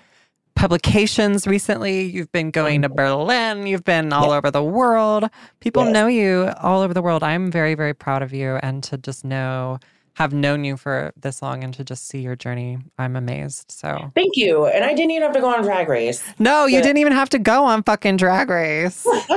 publications 0.54 1.46
recently. 1.46 2.02
You've 2.02 2.32
been 2.32 2.50
going 2.50 2.82
to 2.82 2.88
mm. 2.88 2.96
Berlin. 2.96 3.66
You've 3.66 3.84
been 3.84 4.12
all 4.12 4.30
over 4.30 4.50
the 4.50 4.62
world. 4.64 5.28
People 5.60 5.84
Yes. 5.84 5.92
know 5.92 6.06
you 6.06 6.52
all 6.62 6.80
over 6.82 6.94
the 6.94 7.02
world. 7.02 7.22
I'm 7.22 7.50
very 7.50 7.74
very 7.74 7.94
proud 7.94 8.22
of 8.22 8.32
you 8.32 8.56
and 8.62 8.82
to 8.84 8.96
just 8.98 9.24
know 9.24 9.78
have 10.14 10.32
known 10.34 10.64
you 10.64 10.76
for 10.76 11.12
this 11.16 11.40
long 11.40 11.64
and 11.64 11.72
to 11.74 11.82
just 11.84 12.06
see 12.08 12.20
your 12.20 12.36
journey. 12.36 12.78
I'm 12.98 13.16
amazed. 13.16 13.70
So 13.70 14.10
Thank 14.14 14.36
you. 14.36 14.66
And 14.66 14.84
I 14.84 14.88
didn't 14.94 15.12
even 15.12 15.22
have 15.22 15.32
to 15.34 15.40
go 15.40 15.48
on 15.54 15.62
Drag 15.62 15.88
Race. 15.88 16.22
No, 16.38 16.66
you 16.66 16.78
But- 16.78 16.82
didn't 16.84 16.98
even 16.98 17.12
have 17.14 17.30
to 17.30 17.38
go 17.38 17.64
on 17.64 17.82
fucking 17.82 18.16
drag 18.18 18.50
race. 18.50 19.06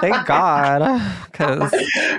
Thank 0.00 0.26
God. 0.26 1.00
Because 1.26 1.72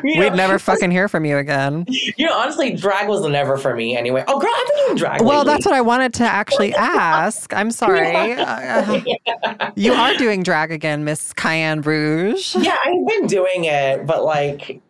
You 0.04 0.19
we'd 0.22 0.34
never 0.34 0.60
fucking 0.60 0.91
hear 0.91 1.08
from 1.08 1.24
you 1.26 1.38
again. 1.38 1.86
You 1.88 2.26
know, 2.26 2.34
honestly, 2.38 2.74
drag 2.76 3.08
was 3.08 3.26
never 3.28 3.58
for 3.58 3.76
me 3.76 3.95
anyway. 3.95 4.24
Oh, 4.28 4.39
girl, 4.39 4.52
I've 4.54 4.67
been 4.67 4.86
doing 4.88 4.98
drag. 4.98 5.22
Well, 5.22 5.39
lately. 5.39 5.54
that's 5.54 5.65
what 5.65 5.76
I 5.76 5.82
wanted 5.82 6.13
to 6.15 6.24
actually 6.26 6.74
ask. 6.74 7.54
I'm 7.54 7.72
sorry. 7.72 8.34
Uh, 8.34 9.02
you 9.76 9.93
are 9.93 10.13
doing 10.15 10.43
drag 10.43 10.72
again, 10.72 11.04
Miss 11.06 11.32
Cayenne 11.34 11.82
Rouge. 11.82 12.56
Yeah, 12.56 12.76
I've 12.84 13.08
been 13.08 13.28
doing 13.28 13.65
it, 13.65 14.06
but 14.06 14.24
like, 14.26 14.82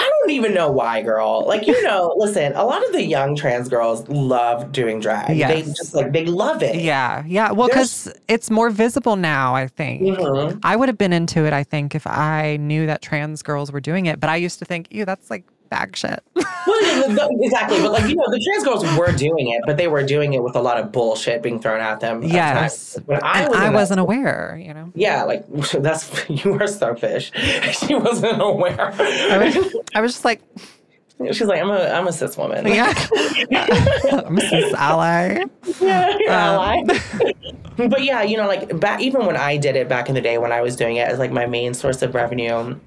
I 0.00 0.08
don't 0.20 0.30
even 0.30 0.54
know 0.54 0.70
why, 0.70 1.02
girl. 1.02 1.44
Like, 1.46 1.66
you 1.66 1.82
know, 1.82 2.14
listen, 2.18 2.52
a 2.54 2.64
lot 2.64 2.84
of 2.86 2.92
the 2.92 3.02
young 3.02 3.34
trans 3.34 3.68
girls 3.68 4.08
love 4.08 4.70
doing 4.72 5.00
drag. 5.00 5.36
They 5.36 5.62
just 5.62 5.94
like 5.94 6.12
they 6.12 6.24
love 6.24 6.62
it. 6.62 6.76
Yeah, 6.76 7.24
yeah. 7.26 7.50
Well, 7.50 7.68
because 7.68 8.12
it's 8.28 8.50
more 8.50 8.70
visible 8.70 9.16
now, 9.16 9.54
I 9.54 9.66
think. 9.66 10.02
Mhm. 10.02 10.60
I 10.62 10.76
would 10.76 10.88
have 10.88 10.98
been 10.98 11.12
into 11.12 11.46
it, 11.46 11.52
I 11.52 11.64
think, 11.64 11.94
if 11.94 12.06
I 12.06 12.58
knew 12.58 12.86
that 12.86 13.02
trans 13.02 13.42
girls 13.42 13.72
were 13.72 13.80
doing 13.80 14.06
it. 14.06 14.20
But 14.20 14.30
I 14.30 14.36
used 14.36 14.58
to 14.60 14.64
think, 14.64 14.86
ew, 14.90 15.04
that's 15.04 15.30
like 15.30 15.44
bag 15.68 15.96
shit. 15.96 16.22
well, 16.34 17.28
exactly. 17.40 17.80
But 17.80 17.92
like 17.92 18.08
you 18.08 18.16
know, 18.16 18.24
the 18.30 18.40
trans 18.44 18.64
girls 18.64 18.98
were 18.98 19.12
doing 19.12 19.48
it, 19.48 19.62
but 19.66 19.76
they 19.76 19.88
were 19.88 20.02
doing 20.02 20.34
it 20.34 20.42
with 20.42 20.56
a 20.56 20.60
lot 20.60 20.78
of 20.78 20.92
bullshit 20.92 21.42
being 21.42 21.60
thrown 21.60 21.80
at 21.80 22.00
them. 22.00 22.22
Yes, 22.22 22.98
when 23.06 23.20
I, 23.22 23.42
and 23.42 23.48
was 23.50 23.58
I 23.58 23.70
wasn't 23.70 23.96
that- 23.98 24.02
aware. 24.02 24.60
You 24.62 24.74
know, 24.74 24.92
Yeah, 24.94 25.24
like 25.24 25.44
that's 25.72 26.28
you 26.30 26.52
were 26.54 26.66
starfish. 26.66 27.30
she 27.86 27.94
wasn't 27.94 28.40
aware. 28.42 28.92
I 28.98 29.52
was, 29.54 29.76
I 29.94 30.00
was 30.00 30.12
just 30.12 30.24
like, 30.24 30.40
She's 31.32 31.42
like, 31.42 31.60
I'm 31.60 31.70
a 31.70 31.80
I'm 31.88 32.06
a 32.06 32.12
cis 32.12 32.36
woman. 32.36 32.64
yeah, 32.68 32.94
I'm 34.12 34.38
a 34.38 34.40
cis 34.40 34.72
ally. 34.74 35.42
yeah, 35.80 36.08
Um, 36.28 36.28
ally. 36.28 36.84
but 37.76 38.04
yeah, 38.04 38.22
you 38.22 38.36
know, 38.36 38.46
like 38.46 38.78
back 38.78 39.00
even 39.00 39.26
when 39.26 39.36
I 39.36 39.56
did 39.56 39.74
it 39.74 39.88
back 39.88 40.08
in 40.08 40.14
the 40.14 40.20
day 40.20 40.38
when 40.38 40.52
I 40.52 40.60
was 40.60 40.76
doing 40.76 40.94
it 40.96 41.08
as 41.08 41.18
like 41.18 41.32
my 41.32 41.46
main 41.46 41.74
source 41.74 42.02
of 42.02 42.14
revenue, 42.14 42.78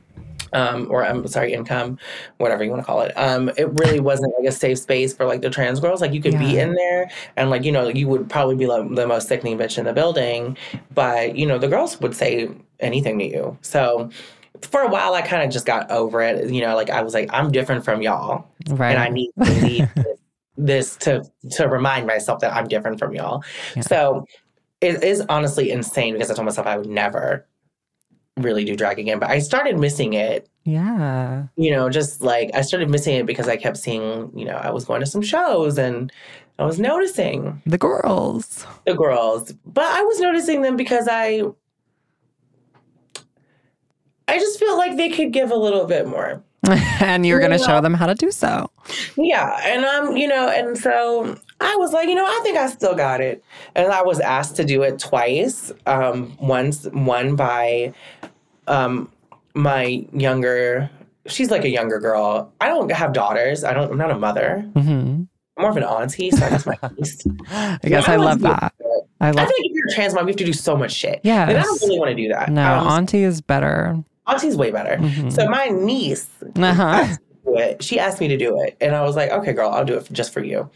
um, 0.54 0.88
or 0.90 1.06
I'm 1.06 1.26
sorry, 1.28 1.54
income, 1.54 1.98
whatever 2.38 2.64
you 2.64 2.70
want 2.70 2.82
to 2.82 2.86
call 2.86 3.02
it. 3.02 3.14
Um, 3.16 3.50
it 3.58 3.70
really 3.80 4.00
wasn't 4.00 4.34
like 4.38 4.48
a 4.48 4.52
safe 4.52 4.80
space 4.80 5.14
for 5.14 5.26
like 5.26 5.42
the 5.42 5.50
trans 5.50 5.80
girls. 5.80 6.02
Like 6.02 6.14
you 6.14 6.22
could 6.22 6.38
be 6.38 6.60
in 6.60 6.74
there 6.74 7.10
and 7.36 7.50
like, 7.50 7.64
you 7.64 7.72
know, 7.72 7.88
you 7.88 8.08
would 8.08 8.30
probably 8.30 8.56
be 8.56 8.68
like 8.68 8.94
the 8.96 9.08
most 9.08 9.28
sickening 9.28 9.58
bitch 9.58 9.78
in 9.78 9.86
the 9.86 9.94
building, 9.94 10.58
but 10.94 11.36
you 11.36 11.46
know, 11.46 11.58
the 11.58 11.68
girls 11.68 12.00
would 12.02 12.16
say 12.16 12.50
anything 12.80 13.20
to 13.20 13.26
you. 13.26 13.58
So 13.62 14.10
for 14.62 14.82
a 14.82 14.88
while 14.88 15.14
I 15.14 15.22
kind 15.22 15.44
of 15.44 15.52
just 15.52 15.66
got 15.66 15.90
over 15.90 16.22
it. 16.22 16.52
You 16.52 16.62
know, 16.62 16.76
like 16.76 16.90
I 16.90 17.02
was 17.02 17.14
like, 17.14 17.30
I'm 17.34 17.52
different 17.52 17.84
from 17.84 18.02
y'all. 18.02 18.48
Right. 18.70 18.92
And 18.92 19.00
I 19.00 19.10
need 19.10 19.32
to 19.44 19.52
leave 19.66 19.90
this, 19.96 20.18
this 20.58 20.96
to 20.98 21.24
to 21.52 21.68
remind 21.68 22.08
myself 22.08 22.40
that 22.42 22.54
I'm 22.54 22.68
different 22.68 23.00
from 23.00 23.14
y'all. 23.14 23.44
Yeah. 23.76 23.82
So 23.84 24.26
it 24.82 25.04
is 25.04 25.22
honestly 25.30 25.72
insane 25.72 26.14
because 26.14 26.32
I 26.32 26.34
told 26.34 26.46
myself 26.46 26.68
I 26.68 26.78
would 26.78 26.90
never 26.90 27.46
really 28.38 28.64
do 28.64 28.76
drag 28.76 29.00
again. 29.00 29.20
But 29.20 29.30
I 29.30 29.40
started 29.40 29.78
missing 29.78 30.14
it, 30.14 30.48
Yeah. 30.64 31.44
you 31.56 31.72
know, 31.72 31.90
just 31.90 32.22
like 32.22 32.50
I 32.54 32.62
started 32.62 32.90
missing 32.90 33.16
it 33.16 33.26
because 33.26 33.48
I 33.48 33.58
kept 33.58 33.78
seeing, 33.78 34.32
you 34.36 34.46
know, 34.46 34.56
I 34.56 34.70
was 34.72 34.86
going 34.86 35.02
to 35.02 35.06
some 35.06 35.22
shows 35.22 35.78
and 35.78 36.12
I 36.60 36.66
was 36.66 36.80
noticing 36.80 37.62
The 37.66 37.78
girls. 37.78 38.66
the 38.86 38.94
girls. 38.94 39.52
But 39.66 39.86
I 39.86 40.02
was 40.04 40.20
noticing 40.20 40.62
them 40.62 40.76
because 40.78 41.08
I 41.10 41.44
I 44.28 44.40
just 44.40 44.60
feel 44.60 44.78
like 44.78 44.96
they 44.98 45.10
could 45.10 45.34
give 45.34 45.52
a 45.52 45.56
little 45.56 45.86
bit 45.86 46.08
more. 46.08 46.42
and 47.02 47.26
you're 47.26 47.40
going 47.40 47.52
to 47.52 47.58
Yeah. 47.58 47.66
show 47.66 47.82
them 47.82 47.94
how 47.96 48.06
to 48.06 48.14
do 48.14 48.30
so. 48.32 48.70
Yeah, 49.18 49.60
and 49.66 49.84
um, 49.84 50.16
you 50.16 50.28
know, 50.28 50.48
and 50.48 50.78
so 50.78 51.36
I 51.60 51.76
was 51.78 51.92
like, 51.92 52.08
you 52.08 52.14
know, 52.16 52.24
I 52.26 52.40
think 52.44 52.56
I 52.58 52.68
still 52.68 52.94
got 52.96 53.20
it, 53.20 53.44
and 53.76 53.92
I 53.92 54.04
was 54.04 54.20
asked 54.20 54.56
to 54.58 54.64
do 54.64 54.84
it 54.84 55.00
twice. 55.00 55.72
Um, 55.88 56.38
once, 56.40 56.86
one 56.94 57.36
by, 57.36 57.94
um, 58.68 59.12
my 59.56 60.06
younger. 60.14 60.90
She's 61.28 61.52
like 61.52 61.64
a 61.64 61.70
younger 61.70 62.00
girl. 62.00 62.52
I 62.60 62.68
don't 62.68 62.92
have 62.92 63.14
daughters. 63.14 63.64
I 63.64 63.74
don't. 63.74 63.92
I'm 63.92 63.98
not 63.98 64.12
a 64.12 64.18
mother. 64.18 64.62
hmm 64.76 65.24
I'm 65.58 65.64
more 65.64 65.70
of 65.72 65.78
an 65.78 65.84
auntie. 65.84 66.32
So 66.32 66.46
I 66.46 66.50
guess 66.50 66.66
my 66.66 66.78
niece. 66.98 67.22
I 67.52 67.78
guess 67.84 68.08
I 68.08 68.16
love 68.16 68.40
that. 68.42 68.74
I 69.20 69.28
I 69.28 69.32
love. 69.32 69.36
feel 69.36 69.44
like 69.46 69.52
if 69.60 69.72
you're 69.76 69.88
a 69.88 69.94
trans 69.94 70.14
mom, 70.16 70.24
you 70.28 70.32
have 70.32 70.38
to 70.38 70.46
do 70.46 70.54
so 70.54 70.76
much 70.76 70.94
shit. 70.94 71.20
and 71.24 71.58
I 71.58 71.62
don't 71.62 71.82
really 71.84 72.00
want 72.00 72.10
to 72.10 72.16
do 72.16 72.28
that. 72.30 72.50
No, 72.50 72.80
Um, 72.80 72.88
auntie 72.88 73.24
is 73.24 73.42
better. 73.42 73.96
auntie's 74.26 74.56
way 74.56 74.72
better. 74.72 74.98
Mhm. 74.98 75.32
So 75.32 75.48
my 75.50 75.66
niece 75.66 76.28
Uh-huh. 76.56 76.82
asked 76.84 77.20
me 77.20 77.28
to 77.28 77.52
do 77.52 77.58
it. 77.58 77.84
She 77.84 78.00
asked 78.00 78.20
me 78.22 78.28
to 78.30 78.38
do 78.38 78.60
it, 78.64 78.78
and 78.82 78.96
I 78.96 79.02
was 79.04 79.16
like, 79.16 79.30
"Okay, 79.32 79.54
girl, 79.54 79.70
I'll 79.70 79.86
do 79.86 79.96
it 79.96 80.08
just 80.12 80.34
for 80.34 80.44
you." 80.44 80.70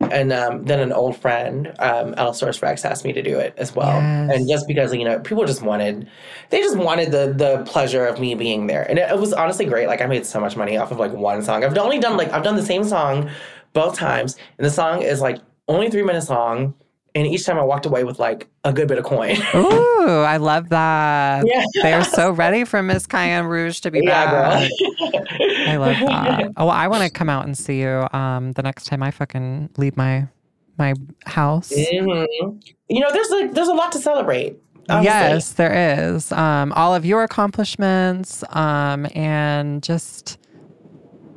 And 0.00 0.32
um, 0.32 0.64
then 0.64 0.78
an 0.78 0.92
old 0.92 1.16
friend, 1.16 1.72
um, 1.78 2.14
Allosaurus 2.16 2.60
Rex, 2.62 2.84
asked 2.84 3.04
me 3.04 3.12
to 3.14 3.22
do 3.22 3.38
it 3.38 3.54
as 3.56 3.74
well. 3.74 3.98
Yes. 4.00 4.30
And 4.34 4.48
just 4.48 4.68
because 4.68 4.94
you 4.94 5.04
know, 5.04 5.18
people 5.20 5.44
just 5.46 5.62
wanted, 5.62 6.08
they 6.50 6.60
just 6.60 6.76
wanted 6.76 7.12
the 7.12 7.32
the 7.32 7.64
pleasure 7.64 8.04
of 8.04 8.20
me 8.20 8.34
being 8.34 8.66
there, 8.66 8.88
and 8.88 8.98
it, 8.98 9.10
it 9.10 9.18
was 9.18 9.32
honestly 9.32 9.64
great. 9.64 9.88
Like 9.88 10.02
I 10.02 10.06
made 10.06 10.26
so 10.26 10.38
much 10.38 10.56
money 10.56 10.76
off 10.76 10.92
of 10.92 10.98
like 10.98 11.12
one 11.12 11.42
song. 11.42 11.64
I've 11.64 11.76
only 11.78 11.98
done 11.98 12.16
like 12.16 12.30
I've 12.30 12.44
done 12.44 12.56
the 12.56 12.62
same 12.62 12.84
song 12.84 13.30
both 13.72 13.96
times, 13.96 14.36
and 14.58 14.66
the 14.66 14.70
song 14.70 15.02
is 15.02 15.20
like 15.20 15.38
only 15.66 15.90
three 15.90 16.02
minutes 16.02 16.28
long. 16.28 16.74
And 17.16 17.26
each 17.26 17.46
time 17.46 17.58
I 17.58 17.62
walked 17.62 17.86
away 17.86 18.04
with 18.04 18.18
like 18.18 18.46
a 18.64 18.74
good 18.74 18.88
bit 18.88 18.98
of 18.98 19.04
coin. 19.04 19.38
Ooh, 19.54 20.20
I 20.20 20.36
love 20.36 20.68
that. 20.68 21.46
Yeah. 21.46 21.64
They're 21.82 22.04
so 22.04 22.30
ready 22.30 22.64
for 22.64 22.82
Miss 22.82 23.06
Cayenne 23.06 23.46
Rouge 23.46 23.80
to 23.80 23.90
be 23.90 24.02
yeah, 24.04 24.26
back. 24.30 24.70
girl. 24.70 25.20
I 25.66 25.76
love 25.78 25.96
that. 26.00 26.52
Oh, 26.58 26.68
I 26.68 26.88
want 26.88 27.04
to 27.04 27.10
come 27.10 27.30
out 27.30 27.46
and 27.46 27.56
see 27.56 27.80
you 27.80 28.06
um, 28.12 28.52
the 28.52 28.62
next 28.62 28.84
time 28.84 29.02
I 29.02 29.10
fucking 29.10 29.70
leave 29.78 29.96
my 29.96 30.28
my 30.76 30.92
house. 31.24 31.72
Mhm. 31.72 32.62
You 32.88 33.00
know, 33.00 33.10
there's 33.10 33.30
like 33.30 33.54
there's 33.54 33.68
a 33.68 33.74
lot 33.74 33.92
to 33.92 33.98
celebrate. 33.98 34.58
honestly. 34.90 35.06
Yes, 35.06 35.52
there 35.54 35.72
is. 36.14 36.30
Um, 36.32 36.70
all 36.74 36.94
of 36.94 37.06
your 37.06 37.22
accomplishments 37.22 38.44
um, 38.50 39.06
and 39.14 39.82
just 39.82 40.36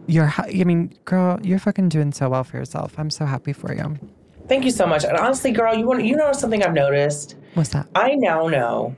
your, 0.07 0.33
I 0.37 0.63
mean, 0.65 0.93
girl, 1.05 1.39
you're 1.41 1.57
fucking 1.59 1.87
doing 1.87 2.11
so 2.11 2.27
well 2.27 2.43
for 2.43 2.57
yourself. 2.57 2.95
I'm 2.97 3.09
so 3.09 3.25
happy 3.25 3.53
for 3.53 3.73
you. 3.73 3.97
Thank 4.49 4.65
you 4.65 4.71
so 4.71 4.87
much. 4.87 5.03
And 5.03 5.15
honestly, 5.15 5.51
girl, 5.51 5.75
you 5.75 5.85
want 5.85 6.03
you 6.03 6.15
know 6.15 6.33
something 6.33 6.63
I've 6.63 6.73
noticed? 6.73 7.35
What's 7.53 7.69
that? 7.69 7.87
I 7.93 8.15
now 8.15 8.47
know 8.47 8.95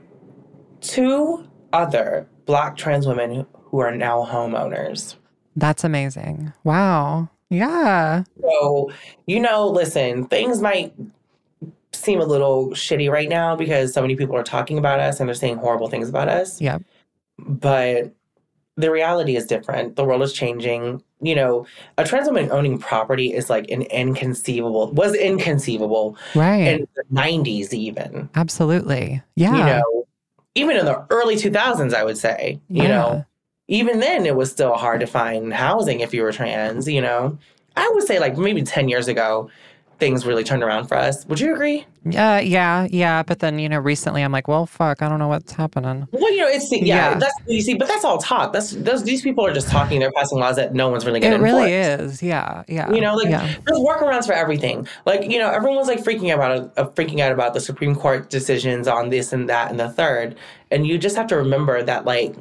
two 0.80 1.46
other 1.74 2.26
black 2.46 2.76
trans 2.76 3.06
women 3.06 3.46
who 3.52 3.78
are 3.80 3.94
now 3.94 4.24
homeowners. 4.24 5.16
That's 5.54 5.84
amazing. 5.84 6.54
Wow. 6.64 7.28
Yeah. 7.50 8.24
So, 8.40 8.90
you 9.26 9.40
know, 9.40 9.68
listen, 9.68 10.26
things 10.26 10.62
might 10.62 10.94
seem 11.92 12.20
a 12.20 12.24
little 12.24 12.70
shitty 12.70 13.10
right 13.10 13.28
now 13.28 13.54
because 13.54 13.92
so 13.92 14.00
many 14.00 14.16
people 14.16 14.34
are 14.34 14.42
talking 14.42 14.78
about 14.78 15.00
us 15.00 15.20
and 15.20 15.28
they're 15.28 15.34
saying 15.34 15.58
horrible 15.58 15.88
things 15.88 16.08
about 16.08 16.28
us. 16.28 16.62
Yeah. 16.62 16.78
But 17.38 18.14
the 18.76 18.90
reality 18.90 19.36
is 19.36 19.44
different. 19.44 19.96
The 19.96 20.04
world 20.04 20.22
is 20.22 20.32
changing. 20.32 21.02
You 21.22 21.36
know, 21.36 21.66
a 21.98 22.04
trans 22.04 22.26
woman 22.26 22.50
owning 22.50 22.78
property 22.78 23.32
is 23.32 23.48
like 23.48 23.70
an 23.70 23.82
inconceivable, 23.82 24.90
was 24.92 25.14
inconceivable 25.14 26.16
Right. 26.34 26.66
in 26.66 26.88
the 26.96 27.04
90s, 27.12 27.72
even. 27.72 28.28
Absolutely. 28.34 29.22
Yeah. 29.36 29.56
You 29.56 29.64
know, 29.64 30.06
even 30.56 30.76
in 30.76 30.84
the 30.84 31.06
early 31.10 31.36
2000s, 31.36 31.94
I 31.94 32.02
would 32.04 32.18
say, 32.18 32.60
you 32.68 32.82
Yeah. 32.82 32.88
know, 32.88 33.24
even 33.68 34.00
then 34.00 34.26
it 34.26 34.34
was 34.36 34.50
still 34.50 34.74
hard 34.74 35.00
to 35.00 35.06
find 35.06 35.52
housing 35.54 36.00
if 36.00 36.12
you 36.12 36.22
were 36.22 36.32
trans, 36.32 36.88
you 36.88 37.00
know. 37.00 37.38
I 37.76 37.88
would 37.94 38.02
say 38.06 38.18
like 38.18 38.36
maybe 38.36 38.62
10 38.62 38.88
years 38.88 39.08
ago, 39.08 39.48
things 40.02 40.26
really 40.26 40.42
turned 40.42 40.64
around 40.64 40.88
for 40.88 40.96
us. 40.96 41.24
Would 41.26 41.38
you 41.38 41.54
agree? 41.54 41.86
Yeah, 42.04 42.40
yeah, 42.40 42.88
yeah. 42.90 43.22
But 43.22 43.38
then, 43.38 43.60
you 43.60 43.68
know, 43.68 43.78
recently 43.78 44.22
I'm 44.22 44.32
like, 44.32 44.48
well, 44.48 44.66
fuck, 44.66 45.00
I 45.00 45.08
don't 45.08 45.20
know 45.20 45.28
what's 45.28 45.52
happening. 45.52 46.08
Well, 46.10 46.32
you 46.32 46.38
know, 46.40 46.48
it's 46.48 46.72
yeah, 46.72 46.80
Yeah. 47.12 47.14
that's 47.14 47.34
you 47.46 47.60
see, 47.62 47.74
but 47.74 47.86
that's 47.86 48.04
all 48.04 48.18
talk. 48.18 48.52
That's 48.52 48.72
those 48.72 49.04
these 49.04 49.22
people 49.22 49.46
are 49.46 49.52
just 49.54 49.68
talking. 49.68 50.00
They're 50.00 50.10
passing 50.10 50.40
laws 50.40 50.56
that 50.56 50.74
no 50.74 50.88
one's 50.88 51.06
really 51.06 51.20
going 51.20 51.34
It 51.34 51.40
really 51.40 51.72
enforce. 51.72 52.10
is. 52.14 52.22
Yeah, 52.24 52.64
yeah. 52.66 52.90
You 52.92 53.00
know, 53.00 53.14
like 53.14 53.28
yeah. 53.28 53.46
there's 53.64 53.78
workarounds 53.78 54.26
for 54.26 54.32
everything. 54.32 54.88
Like 55.06 55.30
you 55.30 55.38
know, 55.38 55.48
everyone's 55.48 55.86
like 55.86 56.02
freaking 56.02 56.34
about 56.34 56.76
uh, 56.76 56.88
freaking 56.90 57.20
out 57.20 57.30
about 57.30 57.54
the 57.54 57.60
Supreme 57.60 57.94
Court 57.94 58.28
decisions 58.28 58.88
on 58.88 59.10
this 59.10 59.32
and 59.32 59.48
that 59.48 59.70
and 59.70 59.78
the 59.78 59.88
third, 59.90 60.34
and 60.72 60.84
you 60.84 60.98
just 60.98 61.14
have 61.14 61.28
to 61.28 61.36
remember 61.36 61.84
that 61.84 62.04
like 62.04 62.34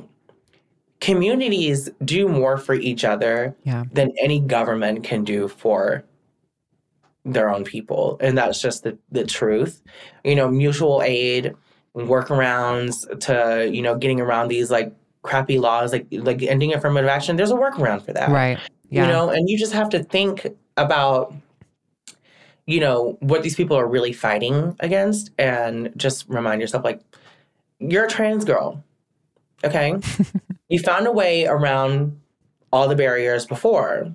communities 0.99 1.89
do 2.05 2.27
more 2.27 2.57
for 2.57 2.73
each 2.75 3.03
other 3.03 3.55
Yeah. 3.63 3.83
than 3.91 4.11
any 4.21 4.39
government 4.39 5.03
can 5.03 5.23
do 5.23 5.47
for 5.47 6.03
their 7.25 7.49
own 7.49 7.63
people, 7.63 8.17
and 8.21 8.37
that's 8.37 8.61
just 8.61 8.83
the 8.83 8.97
the 9.11 9.25
truth. 9.25 9.81
You 10.23 10.35
know, 10.35 10.49
mutual 10.49 11.01
aid, 11.03 11.53
workarounds 11.95 13.07
to 13.21 13.69
you 13.71 13.81
know 13.81 13.97
getting 13.97 14.19
around 14.19 14.47
these 14.47 14.71
like 14.71 14.93
crappy 15.21 15.59
laws, 15.59 15.91
like 15.91 16.07
like 16.11 16.41
ending 16.43 16.73
affirmative 16.73 17.09
action. 17.09 17.35
There's 17.35 17.51
a 17.51 17.55
workaround 17.55 18.05
for 18.05 18.13
that 18.13 18.29
Right. 18.29 18.59
Yeah. 18.89 19.05
you 19.05 19.11
know 19.11 19.29
and 19.29 19.49
you 19.49 19.57
just 19.57 19.71
have 19.73 19.89
to 19.89 20.03
think 20.03 20.47
about 20.75 21.33
you 22.67 22.79
know 22.79 23.17
what 23.21 23.41
these 23.41 23.55
people 23.55 23.77
are 23.77 23.87
really 23.87 24.13
fighting 24.13 24.75
against 24.81 25.31
and 25.37 25.91
just 25.95 26.27
remind 26.27 26.61
yourself 26.61 26.83
like 26.83 27.01
you're 27.79 28.05
a 28.05 28.09
trans 28.09 28.43
girl 28.45 28.83
okay 29.63 29.95
you 30.69 30.79
found 30.79 31.07
a 31.07 31.11
way 31.11 31.45
around 31.45 32.19
all 32.71 32.87
the 32.87 32.95
barriers 32.95 33.45
before 33.45 34.13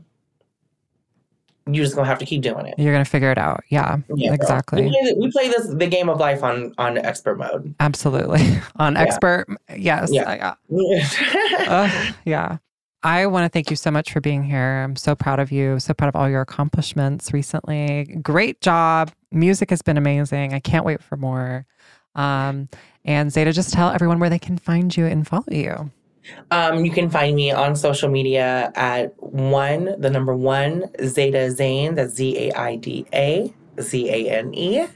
you're 1.67 1.85
just 1.85 1.97
gonna 1.97 2.07
have 2.07 2.19
to 2.19 2.27
keep 2.27 2.43
doing 2.43 2.67
it 2.67 2.75
You're 2.79 2.97
to 2.97 3.05
figure 3.05 3.31
it 3.33 3.39
out. 3.39 3.65
Yeah, 3.69 3.99
Yeah, 4.15 4.33
exactly. 4.33 4.83
we 4.85 4.91
play, 4.91 5.15
we 5.19 5.31
play 5.33 5.49
this 5.49 5.67
the 5.69 5.87
game 5.87 6.09
of 6.09 6.19
life 6.21 6.43
on 6.43 6.73
on 6.79 6.97
expert 6.99 7.39
mode 7.39 7.75
Absolutely. 7.81 8.41
On 8.77 8.95
Yeah. 8.95 9.01
expert, 9.03 9.47
yes. 9.77 10.11
Yeah. 10.13 10.57
I 10.71 12.15
yeah. 12.25 12.59
I 13.03 13.27
want 13.27 13.45
to 13.45 13.49
thank 13.49 13.71
you 13.71 13.77
so 13.77 13.91
much 13.91 14.13
for 14.13 14.21
being 14.21 14.43
here. 14.43 14.83
I'm 14.85 14.97
so 14.97 15.15
proud 15.15 15.39
of 15.39 15.53
you. 15.53 15.79
So 15.79 15.95
proud 15.95 16.09
of 16.09 16.17
all 16.17 16.29
your 16.29 16.41
accomplishments 16.41 17.33
recently. 17.33 18.05
Great 18.23 18.61
job. 18.61 19.13
Music 19.31 19.71
has 19.71 19.81
been 19.83 19.97
amazing. 19.97 20.55
I 20.55 20.59
can't 20.61 20.85
wait 20.85 21.03
for 21.03 21.17
more. 21.17 21.67
Um, 22.17 22.69
and 23.05 23.31
Zaida, 23.31 23.53
just 23.53 23.73
tell 23.73 23.91
everyone 23.91 24.19
where 24.19 24.31
they 24.31 24.39
can 24.41 24.59
find 24.59 24.97
you 24.97 25.07
and 25.07 25.27
follow 25.27 25.45
you. 25.51 25.91
Um, 26.51 26.85
you 26.85 26.91
can 26.91 27.11
find 27.11 27.35
me 27.37 27.51
on 27.51 27.77
social 27.77 28.09
media 28.09 28.73
at 28.75 29.15
one, 29.23 30.01
the 30.01 30.11
number 30.11 30.35
one, 30.35 30.85
Zaida 31.01 31.51
Zane, 31.51 31.95
that's 31.95 32.15
Z 32.15 32.37
A 32.51 32.53
I 32.53 32.77
D 32.77 33.07
A. 33.13 33.55
Z 33.81 34.09
A 34.09 34.31
N 34.31 34.55
E. 34.55 34.87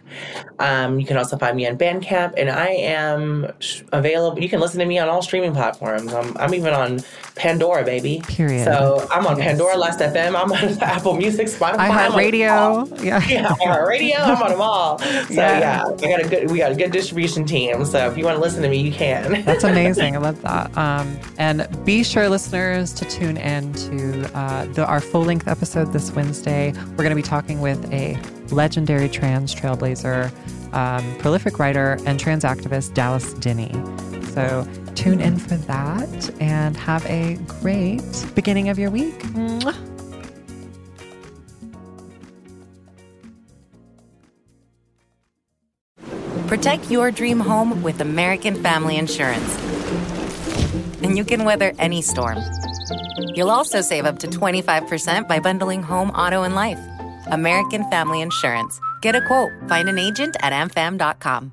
Um, 0.59 0.99
you 0.99 1.07
can 1.07 1.16
also 1.16 1.37
find 1.37 1.57
me 1.57 1.66
on 1.66 1.76
Bandcamp, 1.76 2.35
and 2.37 2.51
I 2.51 2.68
am 2.68 3.53
sh- 3.59 3.83
available. 3.93 4.41
You 4.41 4.49
can 4.49 4.61
listen 4.61 4.78
to 4.81 4.87
me 4.87 4.99
on 4.99 5.09
all 5.09 5.20
streaming 5.22 5.53
platforms. 5.53 6.12
I'm, 6.14 6.35
I'm 6.39 6.55
even 6.55 6.72
on 6.72 7.01
Pandora, 7.35 7.85
baby. 7.85 8.20
Period. 8.26 8.64
So 8.64 9.07
I'm 9.11 9.26
on 9.26 9.37
Pandora, 9.39 9.76
Last 9.76 10.01
FM. 10.01 10.35
I'm 10.41 10.53
on 10.53 10.78
Apple 10.83 11.14
Music, 11.14 11.47
Spotify. 11.47 11.89
On 11.91 12.11
iHeartRadio. 12.12 12.89
them 12.89 12.97
all. 12.97 12.99
Yeah. 13.61 13.76
radio. 13.85 14.18
I'm 14.18 14.43
on 14.43 14.51
them 14.51 14.61
all. 14.61 14.99
So 15.01 15.35
Yeah. 15.35 15.59
yeah. 15.59 15.85
we 15.89 16.09
got 16.09 16.20
a 16.24 16.28
good 16.28 16.51
we 16.51 16.59
got 16.59 16.72
a 16.72 16.74
good 16.74 16.91
distribution 16.93 17.45
team. 17.45 17.85
So 17.85 18.07
if 18.11 18.18
you 18.18 18.24
want 18.24 18.37
to 18.37 18.41
listen 18.43 18.62
to 18.62 18.68
me, 18.68 18.78
you 18.78 18.93
can. 18.93 19.43
That's 19.45 19.64
amazing. 19.64 20.16
I 20.16 20.18
love 20.18 20.41
that. 20.43 20.76
Um, 20.76 21.16
and 21.39 21.66
be 21.85 22.03
sure, 22.05 22.28
listeners, 22.28 22.93
to 22.95 23.05
tune 23.05 23.37
in 23.37 23.72
to 23.74 24.31
uh, 24.37 24.64
the, 24.66 24.85
our 24.87 25.01
full 25.01 25.22
length 25.22 25.49
episode 25.49 25.93
this 25.93 26.11
Wednesday. 26.12 26.72
We're 26.72 26.97
going 27.05 27.11
to 27.11 27.14
be 27.14 27.22
talking 27.22 27.61
with 27.61 27.91
a 27.93 28.18
legendary 28.55 29.09
trans 29.09 29.55
trailblazer, 29.55 30.31
um, 30.74 31.16
prolific 31.18 31.59
writer, 31.59 31.97
and 32.07 32.18
trans 32.18 32.45
activist, 32.45 32.95
Dallas 32.95 33.33
Denny. 33.35 33.70
So 34.35 34.66
tune 34.95 35.20
in 35.20 35.39
for 35.39 35.57
that 35.57 36.31
and 36.41 36.76
have 36.76 37.05
a 37.07 37.37
great 37.61 38.26
beginning 38.35 38.68
of 38.68 38.78
your 38.78 38.91
week. 38.91 39.18
Mwah. 39.35 39.76
Protect 46.47 46.91
your 46.91 47.11
dream 47.12 47.39
home 47.39 47.83
with 47.83 48.01
American 48.01 48.61
Family 48.61 48.97
Insurance. 48.97 49.57
And 51.03 51.16
you 51.16 51.24
can 51.24 51.45
weather 51.45 51.72
any 51.78 52.03
storm. 52.03 52.39
You'll 53.35 53.51
also 53.51 53.81
save 53.81 54.05
up 54.05 54.18
to 54.20 54.26
25% 54.26 55.28
by 55.28 55.39
bundling 55.39 55.83
home, 55.83 56.11
auto, 56.11 56.43
and 56.43 56.55
life. 56.55 56.81
American 57.31 57.89
Family 57.91 58.20
Insurance. 58.20 58.81
Get 59.01 59.14
a 59.14 59.24
quote. 59.26 59.53
Find 59.68 59.89
an 59.89 59.99
agent 59.99 60.37
at 60.41 60.53
amfam.com. 60.53 61.53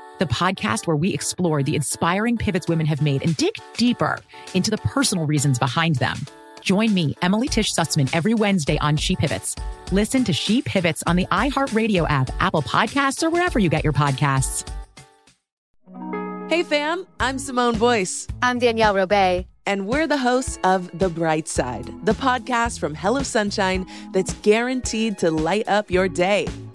the 0.21 0.27
podcast 0.27 0.85
where 0.85 0.95
we 0.95 1.11
explore 1.11 1.63
the 1.63 1.75
inspiring 1.75 2.37
pivots 2.37 2.67
women 2.67 2.85
have 2.85 3.01
made 3.01 3.23
and 3.23 3.35
dig 3.37 3.55
deeper 3.75 4.19
into 4.53 4.69
the 4.69 4.77
personal 4.77 5.25
reasons 5.25 5.57
behind 5.57 5.95
them. 5.95 6.15
Join 6.61 6.93
me, 6.93 7.15
Emily 7.23 7.47
Tish 7.47 7.73
Sussman, 7.73 8.07
every 8.13 8.35
Wednesday 8.35 8.77
on 8.81 8.97
She 8.97 9.15
Pivots. 9.15 9.55
Listen 9.91 10.23
to 10.25 10.31
She 10.31 10.61
Pivots 10.61 11.01
on 11.07 11.15
the 11.15 11.25
iHeartRadio 11.31 12.07
app, 12.07 12.29
Apple 12.39 12.61
Podcasts, 12.61 13.23
or 13.23 13.31
wherever 13.31 13.57
you 13.57 13.67
get 13.67 13.83
your 13.83 13.93
podcasts. 13.93 14.69
Hey 16.49 16.61
fam, 16.61 17.07
I'm 17.19 17.39
Simone 17.39 17.79
Boyce. 17.79 18.27
I'm 18.43 18.59
Danielle 18.59 18.93
Robay. 18.93 19.47
And 19.65 19.87
we're 19.87 20.05
the 20.05 20.17
hosts 20.17 20.59
of 20.63 20.99
The 20.99 21.09
Bright 21.09 21.47
Side, 21.47 21.89
the 22.05 22.13
podcast 22.13 22.79
from 22.79 22.93
Hello 22.93 23.23
Sunshine 23.23 23.87
that's 24.11 24.33
guaranteed 24.41 25.17
to 25.19 25.31
light 25.31 25.67
up 25.67 25.89
your 25.89 26.07
day. 26.07 26.47